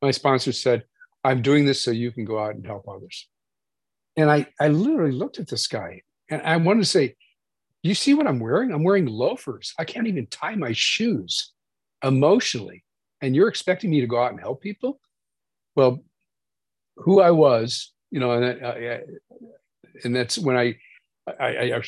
my 0.00 0.10
sponsor 0.10 0.52
said 0.52 0.84
I'm 1.24 1.40
doing 1.40 1.64
this 1.64 1.82
so 1.82 1.90
you 1.90 2.12
can 2.12 2.26
go 2.26 2.38
out 2.38 2.54
and 2.54 2.66
help 2.66 2.86
others. 2.86 3.28
And 4.16 4.30
I, 4.30 4.46
I 4.60 4.68
literally 4.68 5.12
looked 5.12 5.38
at 5.38 5.48
this 5.48 5.66
guy 5.66 6.02
and 6.30 6.42
I 6.42 6.58
wanted 6.58 6.80
to 6.80 6.88
say, 6.88 7.16
You 7.82 7.94
see 7.94 8.14
what 8.14 8.26
I'm 8.26 8.38
wearing? 8.38 8.70
I'm 8.70 8.84
wearing 8.84 9.06
loafers. 9.06 9.72
I 9.78 9.84
can't 9.84 10.06
even 10.06 10.26
tie 10.26 10.54
my 10.54 10.72
shoes 10.72 11.52
emotionally. 12.04 12.83
And 13.24 13.34
you're 13.34 13.48
expecting 13.48 13.90
me 13.90 14.02
to 14.02 14.06
go 14.06 14.22
out 14.22 14.32
and 14.32 14.40
help 14.40 14.60
people? 14.60 15.00
Well, 15.76 16.04
who 16.96 17.22
I 17.22 17.30
was, 17.30 17.92
you 18.10 18.20
know, 18.20 18.32
and, 18.32 18.44
that, 18.44 18.62
uh, 18.62 18.98
and 20.04 20.14
that's 20.14 20.36
when 20.36 20.58
I, 20.58 20.76
I, 21.40 21.72
I 21.72 21.82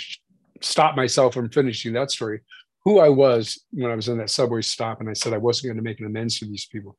stopped 0.62 0.96
myself 0.96 1.34
from 1.34 1.50
finishing 1.50 1.92
that 1.92 2.10
story. 2.10 2.40
Who 2.84 3.00
I 3.00 3.10
was 3.10 3.62
when 3.70 3.90
I 3.90 3.94
was 3.94 4.08
in 4.08 4.16
that 4.16 4.30
subway 4.30 4.62
stop 4.62 5.00
and 5.00 5.10
I 5.10 5.12
said 5.12 5.34
I 5.34 5.38
wasn't 5.38 5.66
going 5.66 5.76
to 5.76 5.82
make 5.82 6.00
an 6.00 6.06
amends 6.06 6.38
to 6.38 6.46
these 6.46 6.64
people. 6.64 6.96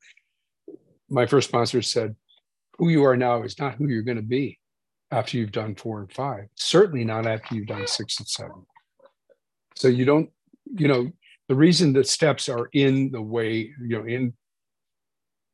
My 1.10 1.26
first 1.26 1.48
sponsor 1.48 1.82
said, 1.82 2.16
who 2.78 2.90
you 2.90 3.06
are 3.06 3.18
now 3.18 3.42
is 3.42 3.58
not 3.58 3.74
who 3.74 3.88
you're 3.88 4.04
going 4.04 4.18
to 4.18 4.24
be 4.24 4.60
after 5.10 5.38
you've 5.38 5.52
done 5.52 5.74
four 5.74 6.00
and 6.00 6.14
five. 6.14 6.44
Certainly 6.54 7.06
not 7.06 7.26
after 7.26 7.56
you've 7.56 7.66
done 7.66 7.88
six 7.88 8.20
and 8.20 8.28
seven. 8.28 8.68
So 9.74 9.88
you 9.88 10.06
don't, 10.06 10.30
you 10.76 10.88
know, 10.88 11.12
the 11.48 11.56
reason 11.56 11.94
that 11.94 12.08
steps 12.08 12.50
are 12.50 12.70
in 12.74 13.12
the 13.12 13.22
way, 13.22 13.72
you 13.82 13.98
know, 13.98 14.06
in 14.06 14.34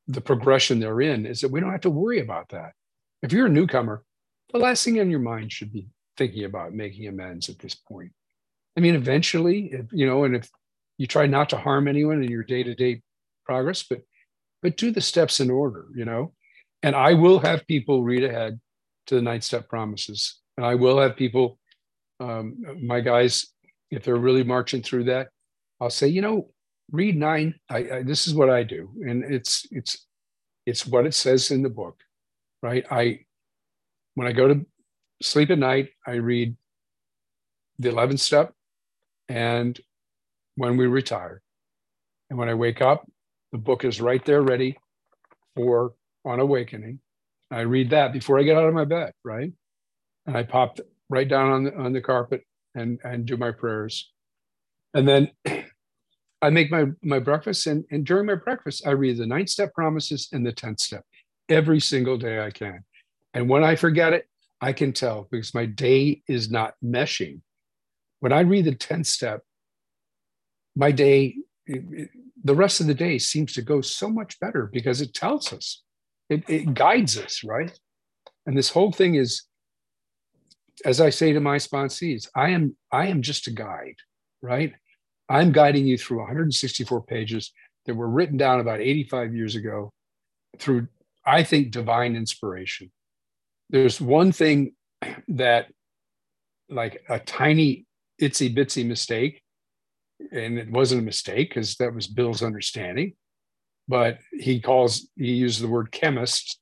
the 0.08 0.21
progression 0.21 0.79
they're 0.79 1.01
in 1.01 1.25
is 1.25 1.41
that 1.41 1.51
we 1.51 1.60
don't 1.60 1.71
have 1.71 1.82
to 1.82 1.89
worry 1.89 2.19
about 2.19 2.49
that. 2.49 2.73
If 3.21 3.32
you're 3.32 3.45
a 3.45 3.49
newcomer, 3.49 4.03
the 4.51 4.60
last 4.60 4.84
thing 4.84 4.99
on 4.99 5.10
your 5.10 5.19
mind 5.19 5.51
should 5.51 5.71
be 5.71 5.88
thinking 6.17 6.45
about 6.45 6.73
making 6.73 7.08
amends 7.08 7.49
at 7.49 7.60
this 7.60 7.75
point. 7.75 8.12
I 8.77 8.82
mean, 8.82 8.95
eventually, 8.95 9.71
if, 9.71 9.86
you 9.91 10.06
know, 10.06 10.25
and 10.25 10.36
if 10.36 10.49
you 10.97 11.08
try 11.08 11.25
not 11.25 11.49
to 11.49 11.58
harm 11.58 11.88
anyone 11.88 12.21
in 12.23 12.29
your 12.29 12.43
day-to-day 12.43 13.01
progress, 13.45 13.84
but 13.84 14.01
but 14.62 14.77
do 14.77 14.91
the 14.91 15.01
steps 15.01 15.41
in 15.41 15.51
order, 15.51 15.88
you 15.93 16.06
know. 16.06 16.34
And 16.84 16.95
I 16.95 17.13
will 17.13 17.39
have 17.39 17.67
people 17.67 18.03
read 18.03 18.23
ahead 18.23 18.60
to 19.08 19.15
the 19.15 19.21
nine 19.21 19.41
step 19.41 19.67
promises. 19.67 20.39
And 20.56 20.65
I 20.65 20.75
will 20.75 21.01
have 21.01 21.17
people, 21.17 21.60
um, 22.21 22.58
my 22.82 23.01
guys, 23.01 23.47
if 23.91 24.03
they're 24.03 24.15
really 24.15 24.43
marching 24.43 24.82
through 24.82 25.06
that, 25.06 25.29
I'll 25.84 25.89
say, 25.89 26.08
you 26.08 26.22
know, 26.22 26.50
read 26.93 27.17
nine. 27.17 27.56
I, 27.69 27.78
I, 27.78 28.04
this 28.04 28.26
is 28.26 28.34
what 28.34 28.50
I 28.50 28.63
do, 28.63 28.89
and 29.02 29.26
it's 29.26 29.67
it's 29.69 30.08
it's 30.65 30.88
what 30.88 31.06
it 31.06 31.13
says 31.13 31.52
in 31.52 31.62
the 31.62 31.69
book, 31.69 32.00
right? 32.62 32.86
I 32.89 33.19
when 34.15 34.26
I 34.26 34.32
go 34.32 34.48
to 34.48 34.65
sleep 35.22 35.50
at 35.50 35.60
night, 35.60 35.89
I 36.08 36.13
read 36.13 36.56
the 37.80 37.89
11th 37.89 38.19
step, 38.19 38.54
and 39.28 39.78
when 40.56 40.78
we 40.78 40.88
retire, 40.88 41.41
and 42.30 42.39
when 42.39 42.48
I 42.48 42.54
wake 42.54 42.82
up, 42.82 43.06
the 43.52 43.58
book 43.58 43.84
is 43.84 44.00
right 44.00 44.24
there 44.24 44.41
ready 44.41 44.78
for 45.54 45.96
on 46.24 46.39
awakening. 46.39 47.00
I 47.52 47.62
read 47.62 47.89
that 47.89 48.13
before 48.13 48.39
I 48.39 48.43
get 48.43 48.56
out 48.56 48.69
of 48.69 48.74
my 48.74 48.86
bed, 48.86 49.12
right? 49.26 49.52
And 50.28 50.38
I 50.38 50.43
pop 50.43 50.80
right 51.10 51.28
down 51.28 51.52
on 51.52 51.63
the 51.65 51.76
on 51.76 51.91
the 51.91 52.02
carpet 52.02 52.46
and 52.74 53.00
and 53.04 53.26
do 53.26 53.36
my 53.36 53.52
prayers. 53.52 54.10
And 54.93 55.06
then 55.06 55.32
I 56.43 56.49
make 56.49 56.69
my 56.69 56.88
my 57.01 57.19
breakfast 57.19 57.65
and, 57.67 57.86
and 57.89 58.06
during 58.06 58.25
my 58.25 58.36
breakfast, 58.36 58.86
I 58.86 58.91
read 58.91 59.17
the 59.17 59.25
ninth 59.25 59.49
step 59.49 59.73
promises 59.73 60.27
and 60.34 60.45
the 60.45 60.51
10th 60.51 60.82
step 60.82 61.06
every 61.47 61.79
single 61.79 62.17
day 62.17 62.45
I 62.45 62.51
can. 62.51 62.84
And 63.34 63.49
when 63.49 63.63
I 63.63 63.75
forget 63.75 64.12
it, 64.12 64.27
I 64.60 64.73
can 64.73 64.91
tell 64.91 65.27
because 65.32 65.53
my 65.53 65.65
day 65.65 66.21
is 66.27 66.51
not 66.51 66.73
meshing. 66.84 67.39
When 68.19 68.34
I 68.34 68.41
read 68.41 68.65
the 68.65 68.75
10th 68.75 69.06
step, 69.06 69.41
my 70.75 70.91
day, 70.91 71.36
the 71.65 72.56
rest 72.56 72.82
of 72.82 72.88
the 72.88 72.93
day 72.93 73.19
seems 73.19 73.53
to 73.53 73.62
go 73.62 73.79
so 73.79 74.10
much 74.10 74.39
better 74.41 74.69
because 74.71 74.99
it 74.99 75.13
tells 75.13 75.53
us 75.53 75.82
it, 76.29 76.43
it 76.49 76.73
guides 76.73 77.17
us, 77.17 77.43
right? 77.43 77.71
And 78.45 78.58
this 78.58 78.69
whole 78.69 78.91
thing 78.91 79.15
is, 79.15 79.43
as 80.84 80.99
I 80.99 81.10
say 81.10 81.32
to 81.32 81.39
my 81.39 81.58
sponsees, 81.58 82.27
I 82.36 82.49
am 82.49 82.75
I 82.91 83.08
am 83.08 83.21
just 83.21 83.47
a 83.47 83.51
guide, 83.51 83.95
right? 84.41 84.73
I'm 85.29 85.51
guiding 85.51 85.88
you 85.88 85.97
through 85.97 86.19
164 86.19 87.03
pages 87.03 87.51
that 87.86 87.95
were 87.95 88.09
written 88.09 88.38
down 88.38 88.59
about 88.59 88.81
85 88.81 89.36
years 89.36 89.55
ago 89.55 89.91
through 90.59 90.88
I 91.25 91.43
think, 91.43 91.71
divine 91.71 92.15
inspiration. 92.15 92.91
There's 93.69 94.01
one 94.01 94.31
thing 94.31 94.73
that, 95.29 95.67
like 96.69 97.03
a 97.09 97.19
tiny 97.19 97.86
itsy 98.21 98.55
bitsy 98.55 98.86
mistake, 98.86 99.41
and 100.31 100.57
it 100.57 100.69
wasn't 100.69 101.01
a 101.01 101.05
mistake 101.05 101.49
because 101.49 101.75
that 101.75 101.93
was 101.93 102.07
Bill's 102.07 102.43
understanding, 102.43 103.13
but 103.88 104.19
he 104.31 104.59
calls, 104.59 105.07
he 105.15 105.33
uses 105.33 105.62
the 105.62 105.67
word 105.67 105.91
chemist, 105.91 106.59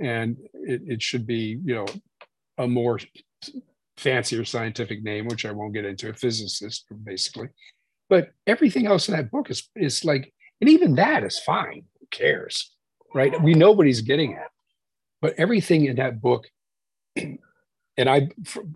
and 0.00 0.36
it, 0.52 0.82
it 0.86 1.02
should 1.02 1.26
be, 1.26 1.58
you 1.64 1.74
know, 1.74 1.86
a 2.58 2.66
more 2.66 2.98
fancier 3.96 4.44
scientific 4.44 5.02
name, 5.02 5.26
which 5.26 5.46
I 5.46 5.52
won't 5.52 5.74
get 5.74 5.84
into, 5.84 6.10
a 6.10 6.14
physicist, 6.14 6.86
basically. 7.04 7.48
But 8.08 8.32
everything 8.46 8.86
else 8.86 9.08
in 9.08 9.16
that 9.16 9.30
book 9.30 9.50
is 9.50 9.68
is 9.74 10.04
like, 10.04 10.32
and 10.60 10.70
even 10.70 10.94
that 10.96 11.24
is 11.24 11.38
fine. 11.38 11.84
Who 12.00 12.06
cares? 12.10 12.72
Right? 13.14 13.40
We 13.42 13.54
know 13.54 13.72
what 13.72 13.86
he's 13.86 14.02
getting 14.02 14.34
at. 14.34 14.50
But 15.20 15.34
everything 15.38 15.86
in 15.86 15.96
that 15.96 16.20
book, 16.20 16.46
and 17.16 17.38
I 17.98 18.28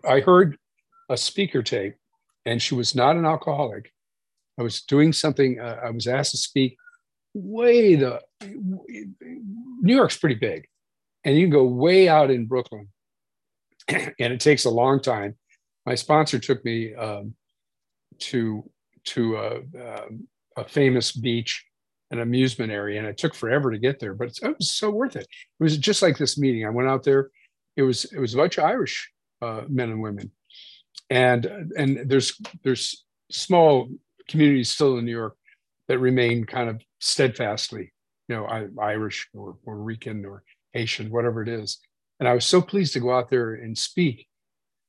I 0.08 0.20
heard 0.20 0.56
a 1.08 1.16
speaker 1.16 1.62
tape, 1.62 1.94
and 2.44 2.60
she 2.60 2.74
was 2.74 2.94
not 2.94 3.16
an 3.16 3.26
alcoholic. 3.26 3.92
I 4.58 4.62
was 4.62 4.82
doing 4.82 5.12
something, 5.12 5.58
uh, 5.58 5.80
I 5.82 5.90
was 5.90 6.06
asked 6.06 6.32
to 6.32 6.36
speak 6.36 6.76
way 7.34 7.94
the 7.94 8.20
New 8.42 9.94
York's 9.94 10.16
pretty 10.16 10.34
big. 10.34 10.66
And 11.24 11.36
you 11.36 11.44
can 11.46 11.52
go 11.52 11.64
way 11.64 12.08
out 12.08 12.30
in 12.30 12.46
Brooklyn 12.46 12.88
and 13.88 14.12
it 14.18 14.40
takes 14.40 14.64
a 14.64 14.70
long 14.70 15.00
time. 15.00 15.36
My 15.86 15.94
sponsor 15.94 16.38
took 16.38 16.64
me 16.64 16.94
um, 16.94 17.34
to 18.18 18.68
to 19.04 19.36
a, 19.36 19.56
um, 19.56 20.26
a, 20.56 20.64
famous 20.64 21.12
beach, 21.12 21.64
an 22.10 22.20
amusement 22.20 22.72
area, 22.72 22.98
and 22.98 23.08
it 23.08 23.18
took 23.18 23.34
forever 23.34 23.70
to 23.70 23.78
get 23.78 23.98
there, 23.98 24.14
but 24.14 24.36
it 24.42 24.56
was 24.58 24.70
so 24.70 24.90
worth 24.90 25.16
it. 25.16 25.26
It 25.26 25.62
was 25.62 25.78
just 25.78 26.02
like 26.02 26.18
this 26.18 26.38
meeting. 26.38 26.66
I 26.66 26.70
went 26.70 26.88
out 26.88 27.04
there. 27.04 27.30
It 27.76 27.82
was 27.82 28.04
it 28.04 28.18
was 28.18 28.34
a 28.34 28.36
bunch 28.36 28.58
of 28.58 28.64
Irish 28.64 29.10
uh, 29.42 29.62
men 29.68 29.90
and 29.90 30.02
women, 30.02 30.30
and 31.08 31.72
and 31.76 32.08
there's 32.10 32.40
there's 32.62 33.04
small 33.30 33.88
communities 34.28 34.70
still 34.70 34.98
in 34.98 35.04
New 35.04 35.12
York 35.12 35.36
that 35.88 35.98
remain 35.98 36.44
kind 36.44 36.70
of 36.70 36.80
steadfastly, 37.00 37.92
you 38.28 38.36
know, 38.36 38.46
Irish 38.80 39.28
or 39.34 39.54
Puerto 39.64 39.82
Rican 39.82 40.24
or 40.24 40.44
Haitian, 40.72 41.10
whatever 41.10 41.42
it 41.42 41.48
is. 41.48 41.80
And 42.20 42.28
I 42.28 42.34
was 42.34 42.44
so 42.44 42.60
pleased 42.60 42.92
to 42.92 43.00
go 43.00 43.12
out 43.12 43.30
there 43.30 43.54
and 43.54 43.76
speak 43.76 44.28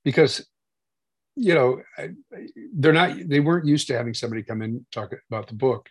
because, 0.04 0.46
you 1.36 1.54
know, 1.54 1.82
they're 2.74 2.94
not, 2.94 3.18
they 3.28 3.40
weren't 3.40 3.68
used 3.68 3.88
to 3.88 3.98
having 3.98 4.14
somebody 4.14 4.44
come 4.44 4.62
in 4.62 4.86
talk 4.92 5.14
about 5.30 5.48
the 5.48 5.54
book. 5.54 5.90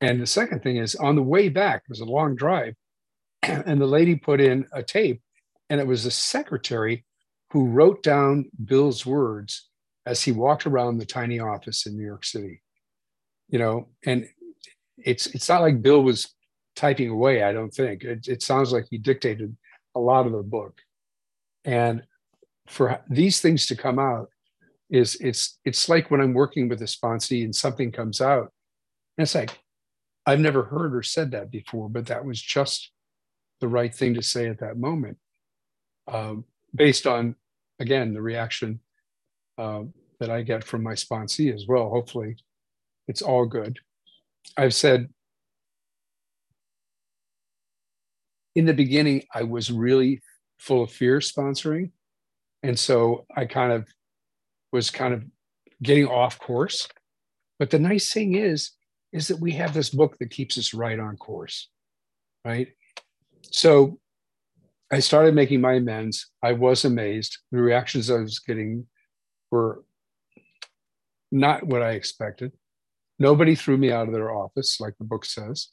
And 0.00 0.20
the 0.20 0.26
second 0.26 0.62
thing 0.62 0.76
is 0.76 0.94
on 0.94 1.16
the 1.16 1.22
way 1.22 1.48
back, 1.48 1.82
it 1.84 1.90
was 1.90 2.00
a 2.00 2.04
long 2.04 2.36
drive, 2.36 2.74
and 3.42 3.80
the 3.80 3.86
lady 3.86 4.14
put 4.14 4.40
in 4.40 4.66
a 4.72 4.82
tape, 4.82 5.20
and 5.68 5.80
it 5.80 5.86
was 5.86 6.04
the 6.04 6.10
secretary 6.10 7.04
who 7.50 7.66
wrote 7.66 8.02
down 8.02 8.50
Bill's 8.64 9.04
words 9.04 9.68
as 10.06 10.22
he 10.22 10.32
walked 10.32 10.66
around 10.66 10.98
the 10.98 11.06
tiny 11.06 11.40
office 11.40 11.86
in 11.86 11.96
New 11.96 12.04
York 12.04 12.24
City. 12.24 12.62
You 13.48 13.58
know, 13.58 13.88
and 14.06 14.28
it's 14.98 15.26
it's 15.28 15.48
not 15.48 15.62
like 15.62 15.82
Bill 15.82 16.02
was 16.02 16.34
typing 16.76 17.08
away. 17.08 17.42
I 17.42 17.52
don't 17.52 17.72
think 17.72 18.04
it, 18.04 18.28
it 18.28 18.42
sounds 18.42 18.72
like 18.72 18.86
he 18.90 18.98
dictated 18.98 19.56
a 19.94 20.00
lot 20.00 20.26
of 20.26 20.32
the 20.32 20.42
book. 20.42 20.80
And 21.64 22.02
for 22.68 23.00
these 23.08 23.40
things 23.40 23.66
to 23.66 23.76
come 23.76 23.98
out 23.98 24.28
is 24.90 25.16
it's 25.20 25.58
it's 25.64 25.88
like 25.88 26.10
when 26.10 26.20
I'm 26.20 26.34
working 26.34 26.68
with 26.68 26.80
a 26.82 26.86
sponsee 26.86 27.44
and 27.44 27.54
something 27.54 27.92
comes 27.92 28.20
out, 28.20 28.52
and 29.16 29.24
it's 29.24 29.34
like, 29.34 29.58
I've 30.26 30.40
never 30.40 30.64
heard 30.64 30.94
or 30.94 31.02
said 31.02 31.30
that 31.32 31.50
before, 31.50 31.88
but 31.88 32.06
that 32.06 32.24
was 32.24 32.40
just 32.40 32.90
the 33.60 33.68
right 33.68 33.94
thing 33.94 34.14
to 34.14 34.22
say 34.22 34.48
at 34.48 34.60
that 34.60 34.78
moment. 34.78 35.18
Um, 36.06 36.44
based 36.74 37.06
on 37.06 37.34
again 37.80 38.14
the 38.14 38.22
reaction 38.22 38.80
uh, 39.58 39.82
that 40.20 40.30
I 40.30 40.42
get 40.42 40.64
from 40.64 40.82
my 40.82 40.94
sponsee 40.94 41.54
as 41.54 41.66
well. 41.68 41.90
Hopefully, 41.90 42.36
it's 43.08 43.22
all 43.22 43.46
good. 43.46 43.78
I've 44.56 44.74
said 44.74 45.08
in 48.54 48.64
the 48.64 48.74
beginning, 48.74 49.22
I 49.32 49.44
was 49.44 49.70
really 49.70 50.20
full 50.58 50.82
of 50.82 50.90
fear 50.90 51.20
sponsoring. 51.20 51.92
And 52.64 52.76
so 52.76 53.24
I 53.36 53.44
kind 53.44 53.72
of 53.72 53.86
was 54.72 54.90
kind 54.90 55.14
of 55.14 55.24
getting 55.82 56.06
off 56.06 56.38
course. 56.38 56.88
But 57.58 57.70
the 57.70 57.78
nice 57.78 58.12
thing 58.12 58.34
is, 58.34 58.72
is 59.12 59.28
that 59.28 59.40
we 59.40 59.52
have 59.52 59.74
this 59.74 59.90
book 59.90 60.16
that 60.18 60.30
keeps 60.30 60.58
us 60.58 60.74
right 60.74 60.98
on 60.98 61.16
course, 61.16 61.68
right? 62.44 62.68
So 63.50 63.98
I 64.92 65.00
started 65.00 65.34
making 65.34 65.60
my 65.60 65.74
amends. 65.74 66.30
I 66.42 66.52
was 66.52 66.84
amazed. 66.84 67.38
The 67.50 67.58
reactions 67.58 68.10
I 68.10 68.18
was 68.18 68.38
getting 68.38 68.86
were 69.50 69.82
not 71.30 71.66
what 71.66 71.82
I 71.82 71.92
expected. 71.92 72.52
Nobody 73.18 73.54
threw 73.54 73.76
me 73.76 73.90
out 73.90 74.06
of 74.06 74.14
their 74.14 74.32
office, 74.32 74.80
like 74.80 74.96
the 74.98 75.04
book 75.04 75.24
says. 75.24 75.68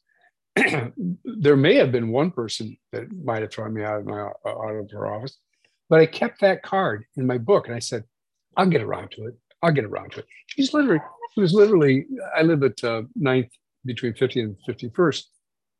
there 0.55 1.57
may 1.57 1.75
have 1.75 1.91
been 1.91 2.09
one 2.09 2.31
person 2.31 2.77
that 2.91 3.11
might 3.11 3.41
have 3.41 3.51
thrown 3.51 3.73
me 3.73 3.83
out 3.83 3.99
of 3.99 4.05
my 4.05 4.19
out 4.21 4.75
of 4.75 4.89
her 4.91 5.13
office, 5.13 5.37
but 5.89 5.99
I 5.99 6.05
kept 6.05 6.41
that 6.41 6.63
card 6.63 7.05
in 7.17 7.27
my 7.27 7.37
book, 7.37 7.67
and 7.67 7.75
I 7.75 7.79
said, 7.79 8.05
"I'll 8.57 8.69
get 8.69 8.81
around 8.81 9.11
to 9.11 9.27
it. 9.27 9.35
I'll 9.61 9.71
get 9.71 9.85
around 9.85 10.11
to 10.13 10.19
it." 10.19 10.25
She's 10.47 10.73
literally, 10.73 11.01
it 11.35 11.41
was 11.41 11.53
literally. 11.53 12.05
I 12.35 12.41
live 12.41 12.63
at 12.63 12.83
uh, 12.83 13.03
ninth 13.15 13.51
between 13.85 14.13
50 14.13 14.41
and 14.41 14.55
51st. 14.67 15.23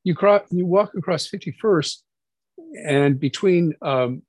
You 0.04 0.16
cross, 0.16 0.42
you 0.52 0.66
walk 0.66 0.94
across 0.96 1.28
51st, 1.28 1.98
and 2.86 3.20
between 3.20 3.74
um, 3.82 4.22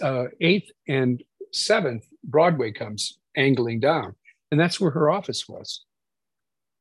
uh, 0.00 0.24
eighth 0.40 0.70
and 0.88 1.22
seventh, 1.52 2.04
Broadway 2.24 2.72
comes 2.72 3.18
angling 3.36 3.80
down, 3.80 4.14
and 4.50 4.58
that's 4.58 4.80
where 4.80 4.90
her 4.90 5.10
office 5.10 5.48
was 5.48 5.84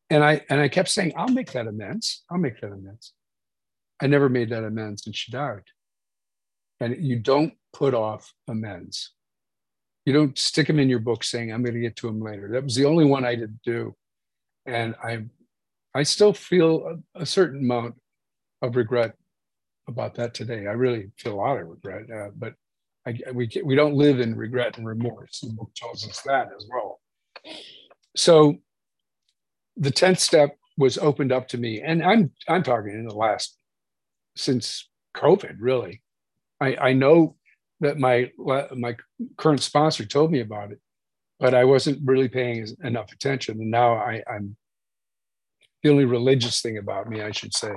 and 0.10 0.24
I 0.24 0.41
and 0.50 0.60
I 0.62 0.67
kept 0.67 0.89
saying, 0.89 1.13
I'll 1.15 1.28
make 1.28 1.52
that 1.52 1.67
amends. 1.67 2.24
I'll 2.30 2.38
make 2.38 2.62
that 2.62 2.72
amends. 2.72 3.13
I 4.02 4.08
never 4.08 4.30
made 4.30 4.50
that 4.50 4.63
amends, 4.63 5.06
and 5.06 5.15
she 5.15 5.32
died. 5.32 5.63
And 6.80 7.04
you 7.04 7.20
don't 7.20 7.54
put 7.74 7.93
off 7.93 8.34
amends. 8.48 9.12
You 10.08 10.13
don't 10.13 10.38
stick 10.38 10.67
them 10.67 10.80
in 10.80 10.88
your 10.88 11.00
book 11.00 11.22
saying, 11.22 11.52
I'm 11.52 11.62
going 11.62 11.76
to 11.76 11.82
get 11.82 11.98
to 11.98 12.08
them 12.08 12.22
later. 12.22 12.48
That 12.50 12.63
was 12.63 12.76
the 12.76 12.86
only 12.86 13.04
one 13.04 13.26
I 13.26 13.36
didn't 13.36 13.60
do. 13.62 13.93
And 14.65 14.96
I 15.04 15.26
I 15.93 16.04
still 16.04 16.32
feel 16.32 16.96
a, 17.13 17.24
a 17.24 17.26
certain 17.26 17.60
amount 17.60 17.96
of 18.62 18.78
regret 18.78 19.15
about 19.89 20.15
that 20.15 20.34
today. 20.34 20.65
I 20.65 20.72
really 20.72 21.12
feel 21.17 21.34
a 21.34 21.36
lot 21.36 21.60
of 21.60 21.67
regret, 21.67 22.10
uh, 22.10 22.30
but 22.38 22.54
I, 23.06 23.17
we 23.34 23.50
we 23.65 23.76
don't 23.76 23.96
live 23.96 24.22
in 24.22 24.34
regret 24.34 24.78
and 24.78 24.88
remorse. 24.88 25.41
The 25.41 25.50
book 25.50 25.72
tells 25.76 26.08
us 26.08 26.22
that 26.22 26.48
as 26.58 26.65
well. 26.72 27.02
So 28.15 28.60
the 29.76 29.91
10th 29.91 30.20
step 30.20 30.58
was 30.78 30.98
opened 30.98 31.34
up 31.34 31.50
to 31.50 31.58
me 31.58 31.82
and 31.82 32.02
i'm 32.02 32.32
i'm 32.48 32.63
talking 32.63 32.93
in 32.93 33.08
the 33.08 33.13
last 33.13 33.58
since 34.36 34.88
covid 35.15 35.58
really 35.60 36.02
i 36.62 36.76
i 36.78 36.93
know 36.93 37.36
that 37.80 38.00
my 38.00 38.32
my 38.76 38.96
current 39.38 39.62
sponsor 39.62 40.06
told 40.06 40.32
me 40.32 40.42
about 40.42 40.72
it 40.72 40.80
but 41.40 41.54
i 41.54 41.63
wasn't 41.63 42.00
really 42.04 42.28
paying 42.28 42.68
enough 42.84 43.12
attention. 43.12 43.60
And 43.62 43.72
now 43.72 43.94
i 43.94 44.24
i'm 44.30 44.56
the 45.84 45.90
only 45.90 46.06
religious 46.06 46.62
thing 46.62 46.78
about 46.78 47.10
me 47.10 47.22
i 47.22 47.32
should 47.32 47.56
say 47.56 47.74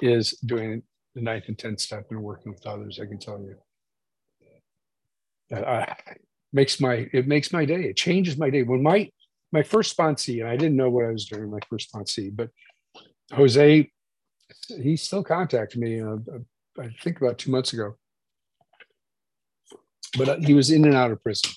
is 0.00 0.32
doing 0.40 0.82
the 1.14 1.22
ninth 1.22 1.44
and 1.48 1.56
10th 1.56 1.80
step 1.80 2.06
and 2.10 2.22
working 2.22 2.52
with 2.52 2.66
others 2.66 2.98
i 3.00 3.06
can 3.06 3.18
tell 3.18 3.40
you. 3.40 3.56
That 5.50 5.68
I, 5.68 5.96
makes 6.52 6.80
my 6.80 7.08
it 7.12 7.26
makes 7.26 7.52
my 7.52 7.64
day. 7.64 7.84
It 7.84 7.96
changes 7.96 8.36
my 8.36 8.50
day. 8.50 8.62
When 8.62 8.82
my 8.82 9.10
my 9.52 9.62
first 9.62 9.96
sponsee, 9.96 10.40
and 10.40 10.48
I 10.48 10.56
didn't 10.56 10.76
know 10.76 10.88
what 10.88 11.04
I 11.04 11.10
was 11.10 11.26
doing 11.26 11.50
my 11.50 11.58
first 11.68 11.92
sponsee, 11.92 12.34
but 12.34 12.50
Jose, 13.32 13.90
he 14.82 14.96
still 14.96 15.22
contacted 15.22 15.80
me, 15.80 16.00
uh, 16.00 16.16
I 16.78 16.88
think 17.02 17.20
about 17.20 17.38
two 17.38 17.50
months 17.50 17.72
ago. 17.72 17.96
But 20.16 20.28
uh, 20.28 20.36
he 20.40 20.54
was 20.54 20.70
in 20.70 20.84
and 20.84 20.94
out 20.94 21.10
of 21.10 21.22
prison. 21.22 21.50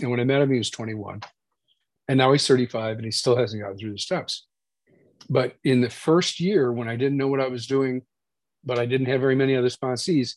And 0.00 0.10
when 0.10 0.20
I 0.20 0.24
met 0.24 0.42
him, 0.42 0.52
he 0.52 0.58
was 0.58 0.70
21. 0.70 1.22
And 2.08 2.18
now 2.18 2.32
he's 2.32 2.46
35 2.46 2.96
and 2.96 3.04
he 3.04 3.10
still 3.10 3.36
hasn't 3.36 3.62
gotten 3.62 3.78
through 3.78 3.92
the 3.92 3.98
steps. 3.98 4.46
But 5.30 5.54
in 5.64 5.80
the 5.80 5.90
first 5.90 6.40
year, 6.40 6.72
when 6.72 6.88
I 6.88 6.96
didn't 6.96 7.16
know 7.16 7.28
what 7.28 7.40
I 7.40 7.48
was 7.48 7.66
doing, 7.66 8.02
but 8.64 8.78
I 8.78 8.86
didn't 8.86 9.06
have 9.06 9.20
very 9.20 9.36
many 9.36 9.56
other 9.56 9.68
sponsees, 9.68 10.34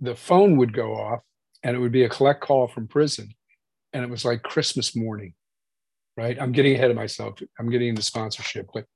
the 0.00 0.14
phone 0.14 0.56
would 0.56 0.72
go 0.72 0.94
off 0.94 1.20
and 1.62 1.76
it 1.76 1.80
would 1.80 1.92
be 1.92 2.04
a 2.04 2.08
collect 2.08 2.40
call 2.40 2.68
from 2.68 2.88
prison. 2.88 3.34
And 3.92 4.04
it 4.04 4.10
was 4.10 4.24
like 4.24 4.42
Christmas 4.42 4.96
morning 4.96 5.34
right? 6.16 6.40
I'm 6.40 6.52
getting 6.52 6.74
ahead 6.74 6.90
of 6.90 6.96
myself. 6.96 7.38
I'm 7.58 7.70
getting 7.70 7.88
into 7.88 8.02
sponsorship, 8.02 8.68
but 8.72 8.86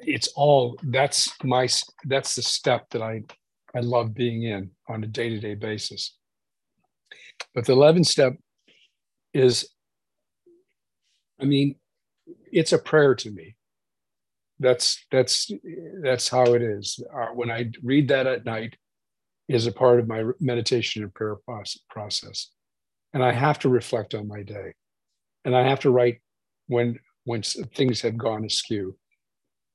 it's 0.00 0.28
all 0.28 0.78
that's 0.82 1.32
my 1.44 1.68
that's 2.04 2.34
the 2.34 2.42
step 2.42 2.88
that 2.90 3.02
I 3.02 3.22
I 3.74 3.80
love 3.80 4.14
being 4.14 4.42
in 4.42 4.70
on 4.88 5.04
a 5.04 5.06
day-to-day 5.06 5.54
basis. 5.54 6.16
But 7.54 7.66
the 7.66 7.74
11th 7.74 8.06
step 8.06 8.34
is 9.34 9.68
I 11.40 11.44
mean, 11.46 11.76
it's 12.52 12.72
a 12.72 12.78
prayer 12.78 13.14
to 13.14 13.30
me 13.30 13.56
that's 14.60 15.04
that's 15.10 15.50
that's 16.02 16.28
how 16.28 16.44
it 16.54 16.62
is. 16.62 17.02
Uh, 17.14 17.28
when 17.28 17.50
I 17.50 17.70
read 17.82 18.08
that 18.08 18.26
at 18.26 18.44
night, 18.44 18.76
is 19.48 19.66
a 19.66 19.72
part 19.72 19.98
of 19.98 20.06
my 20.06 20.24
meditation 20.38 21.02
and 21.02 21.12
prayer 21.12 21.36
process, 21.88 22.50
and 23.14 23.24
I 23.24 23.32
have 23.32 23.58
to 23.60 23.68
reflect 23.68 24.14
on 24.14 24.28
my 24.28 24.42
day, 24.42 24.74
and 25.44 25.56
I 25.56 25.66
have 25.66 25.80
to 25.80 25.90
write 25.90 26.20
when 26.68 26.98
when 27.24 27.42
things 27.42 28.02
have 28.02 28.18
gone 28.18 28.44
askew. 28.44 28.96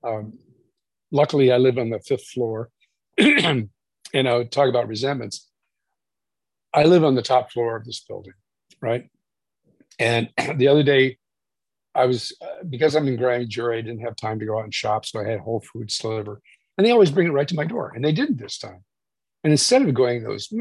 Um, 0.04 0.38
luckily, 1.12 1.52
I 1.52 1.58
live 1.58 1.80
on 1.80 1.90
the 1.90 2.00
fifth 2.00 2.28
floor, 2.28 2.70
and 3.18 3.70
I 4.14 4.38
would 4.38 4.52
talk 4.52 4.70
about 4.70 4.88
resentments. 4.88 5.50
I 6.76 6.84
live 6.84 7.06
on 7.06 7.16
the 7.16 7.22
top 7.22 7.52
floor 7.52 7.78
of 7.78 7.86
this 7.86 8.02
building, 8.02 8.34
right? 8.82 9.10
And 9.98 10.30
the 10.58 10.68
other 10.68 10.84
day, 10.84 11.18
I 11.96 12.06
was 12.06 12.36
uh, 12.42 12.64
because 12.70 12.96
I'm 12.96 13.08
in 13.08 13.16
grand 13.16 13.50
jury, 13.50 13.78
I 13.78 13.82
didn't 13.82 14.02
have 14.02 14.18
time 14.18 14.38
to 14.40 14.46
go 14.46 14.60
out 14.60 14.66
and 14.66 14.74
shop, 14.74 15.06
so 15.06 15.22
I 15.22 15.30
had 15.30 15.40
Whole 15.40 15.62
Foods 15.62 15.98
deliver, 15.98 16.42
and 16.78 16.86
they 16.86 16.92
always 16.92 17.12
bring 17.12 17.28
it 17.28 17.32
right 17.32 17.48
to 17.48 17.56
my 17.56 17.64
door, 17.64 17.94
and 17.96 18.04
they 18.04 18.12
didn't 18.12 18.38
this 18.38 18.58
time. 18.58 18.84
And 19.46 19.52
instead 19.52 19.82
of 19.82 19.94
going 19.94 20.24
those, 20.24 20.52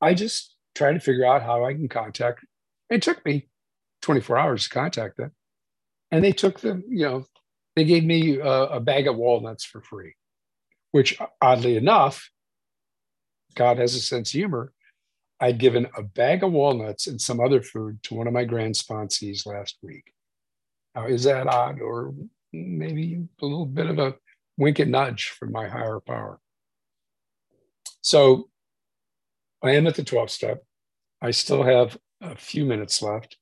I 0.00 0.14
just 0.14 0.54
tried 0.74 0.94
to 0.94 1.00
figure 1.00 1.26
out 1.26 1.42
how 1.42 1.64
I 1.66 1.74
can 1.74 1.88
contact. 1.88 2.46
It 2.88 3.02
took 3.02 3.24
me 3.26 3.48
24 4.02 4.38
hours 4.38 4.64
to 4.64 4.70
contact 4.70 5.18
them, 5.18 5.32
and 6.10 6.24
they 6.24 6.32
took 6.32 6.60
the, 6.60 6.82
you 6.88 7.04
know, 7.04 7.26
they 7.76 7.84
gave 7.84 8.04
me 8.04 8.38
a, 8.38 8.48
a 8.48 8.80
bag 8.80 9.06
of 9.06 9.16
walnuts 9.16 9.66
for 9.66 9.82
free, 9.82 10.14
which 10.92 11.18
oddly 11.42 11.76
enough, 11.76 12.30
God 13.54 13.78
has 13.78 13.94
a 13.94 14.00
sense 14.00 14.30
of 14.30 14.38
humor. 14.38 14.72
I'd 15.40 15.58
given 15.58 15.86
a 15.96 16.02
bag 16.02 16.42
of 16.42 16.52
walnuts 16.52 17.06
and 17.06 17.20
some 17.20 17.40
other 17.40 17.60
food 17.60 18.02
to 18.04 18.14
one 18.14 18.26
of 18.26 18.32
my 18.32 18.44
grand 18.44 18.74
sponsees 18.74 19.46
last 19.46 19.78
week. 19.82 20.12
Now, 20.94 21.06
is 21.06 21.24
that 21.24 21.48
odd 21.48 21.80
or 21.80 22.14
maybe 22.52 23.20
a 23.42 23.44
little 23.44 23.66
bit 23.66 23.86
of 23.86 23.98
a 23.98 24.14
wink 24.56 24.78
and 24.78 24.92
nudge 24.92 25.30
from 25.30 25.52
my 25.52 25.68
higher 25.68 26.00
power? 26.00 26.40
So 28.00 28.48
I 29.62 29.72
am 29.72 29.86
at 29.86 29.96
the 29.96 30.04
12th 30.04 30.30
step. 30.30 30.62
I 31.20 31.30
still 31.30 31.62
have 31.62 31.98
a 32.20 32.36
few 32.36 32.64
minutes 32.64 33.02
left. 33.02 33.36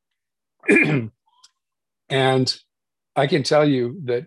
and 2.08 2.60
I 3.14 3.26
can 3.26 3.42
tell 3.42 3.68
you 3.68 4.00
that 4.04 4.26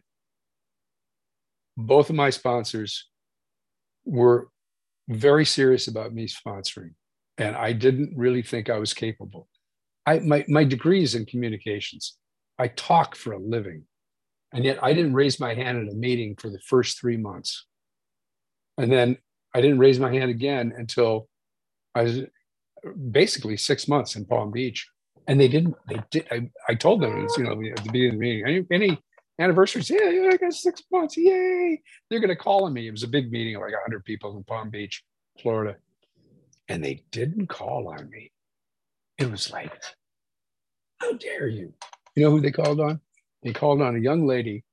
both 1.77 2.09
of 2.09 2.15
my 2.15 2.29
sponsors 2.29 3.07
were 4.05 4.49
very 5.07 5.45
serious 5.45 5.87
about 5.87 6.13
me 6.13 6.27
sponsoring 6.27 6.91
and 7.37 7.55
I 7.55 7.73
didn't 7.73 8.13
really 8.15 8.41
think 8.41 8.69
I 8.69 8.79
was 8.79 8.93
capable. 8.93 9.47
I 10.05 10.19
my 10.19 10.45
my 10.47 10.63
degree 10.63 11.03
is 11.03 11.15
in 11.15 11.25
communications. 11.25 12.17
I 12.57 12.69
talk 12.69 13.15
for 13.15 13.33
a 13.33 13.39
living, 13.39 13.83
and 14.53 14.63
yet 14.63 14.79
I 14.81 14.93
didn't 14.93 15.13
raise 15.13 15.39
my 15.39 15.53
hand 15.53 15.77
at 15.77 15.93
a 15.93 15.97
meeting 15.97 16.35
for 16.37 16.49
the 16.49 16.59
first 16.59 16.99
three 16.99 17.17
months, 17.17 17.65
and 18.77 18.91
then 18.91 19.17
I 19.53 19.61
didn't 19.61 19.79
raise 19.79 19.99
my 19.99 20.13
hand 20.13 20.31
again 20.31 20.73
until 20.75 21.27
I 21.93 22.03
was 22.03 22.21
basically 23.11 23.57
six 23.57 23.87
months 23.87 24.15
in 24.15 24.25
Palm 24.25 24.51
Beach, 24.51 24.87
and 25.27 25.39
they 25.39 25.47
didn't. 25.47 25.75
They 25.89 26.01
did. 26.11 26.27
I, 26.31 26.49
I 26.69 26.75
told 26.75 27.01
them 27.01 27.23
it's 27.23 27.37
you 27.37 27.43
know 27.43 27.51
at 27.51 27.83
the 27.83 27.91
beginning 27.91 28.09
of 28.09 28.13
the 28.13 28.19
meeting. 28.19 28.45
Any, 28.45 28.65
any 28.71 28.99
anniversaries? 29.39 29.89
Yeah, 29.89 30.09
yeah, 30.09 30.29
I 30.31 30.37
got 30.37 30.53
six 30.53 30.83
months. 30.91 31.17
Yay! 31.17 31.81
They're 32.09 32.19
going 32.19 32.29
to 32.29 32.35
call 32.35 32.65
on 32.65 32.73
me. 32.73 32.87
It 32.87 32.91
was 32.91 33.03
a 33.03 33.07
big 33.07 33.31
meeting, 33.31 33.55
of 33.55 33.61
like 33.61 33.73
hundred 33.81 34.05
people 34.05 34.35
in 34.37 34.43
Palm 34.43 34.69
Beach, 34.69 35.03
Florida 35.41 35.75
and 36.67 36.83
they 36.83 37.03
didn't 37.11 37.47
call 37.47 37.89
on 37.89 38.09
me. 38.09 38.31
It 39.17 39.29
was 39.29 39.51
like, 39.51 39.71
how 40.99 41.13
dare 41.13 41.47
you? 41.47 41.73
You 42.15 42.23
know 42.23 42.31
who 42.31 42.41
they 42.41 42.51
called 42.51 42.79
on? 42.79 42.99
They 43.43 43.53
called 43.53 43.81
on 43.81 43.95
a 43.95 43.99
young 43.99 44.25
lady 44.25 44.63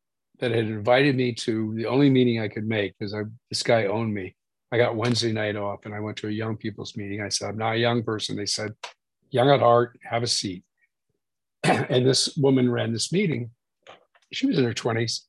that 0.40 0.50
had 0.50 0.64
invited 0.64 1.16
me 1.16 1.32
to 1.34 1.74
the 1.76 1.86
only 1.86 2.10
meeting 2.10 2.40
I 2.40 2.48
could 2.48 2.66
make 2.66 2.94
because 2.98 3.14
this 3.50 3.62
guy 3.62 3.86
owned 3.86 4.12
me. 4.12 4.34
I 4.72 4.78
got 4.78 4.96
Wednesday 4.96 5.32
night 5.32 5.56
off 5.56 5.84
and 5.84 5.94
I 5.94 6.00
went 6.00 6.16
to 6.18 6.28
a 6.28 6.32
young 6.32 6.56
people's 6.56 6.96
meeting. 6.96 7.20
I 7.20 7.28
said, 7.28 7.50
I'm 7.50 7.58
not 7.58 7.74
a 7.74 7.78
young 7.78 8.02
person. 8.02 8.36
They 8.36 8.46
said, 8.46 8.72
young 9.30 9.50
at 9.50 9.60
heart, 9.60 9.98
have 10.02 10.22
a 10.22 10.26
seat. 10.26 10.64
and 11.64 12.06
this 12.06 12.36
woman 12.36 12.70
ran 12.70 12.92
this 12.92 13.12
meeting. 13.12 13.50
She 14.32 14.46
was 14.46 14.58
in 14.58 14.64
her 14.64 14.74
20s 14.74 15.20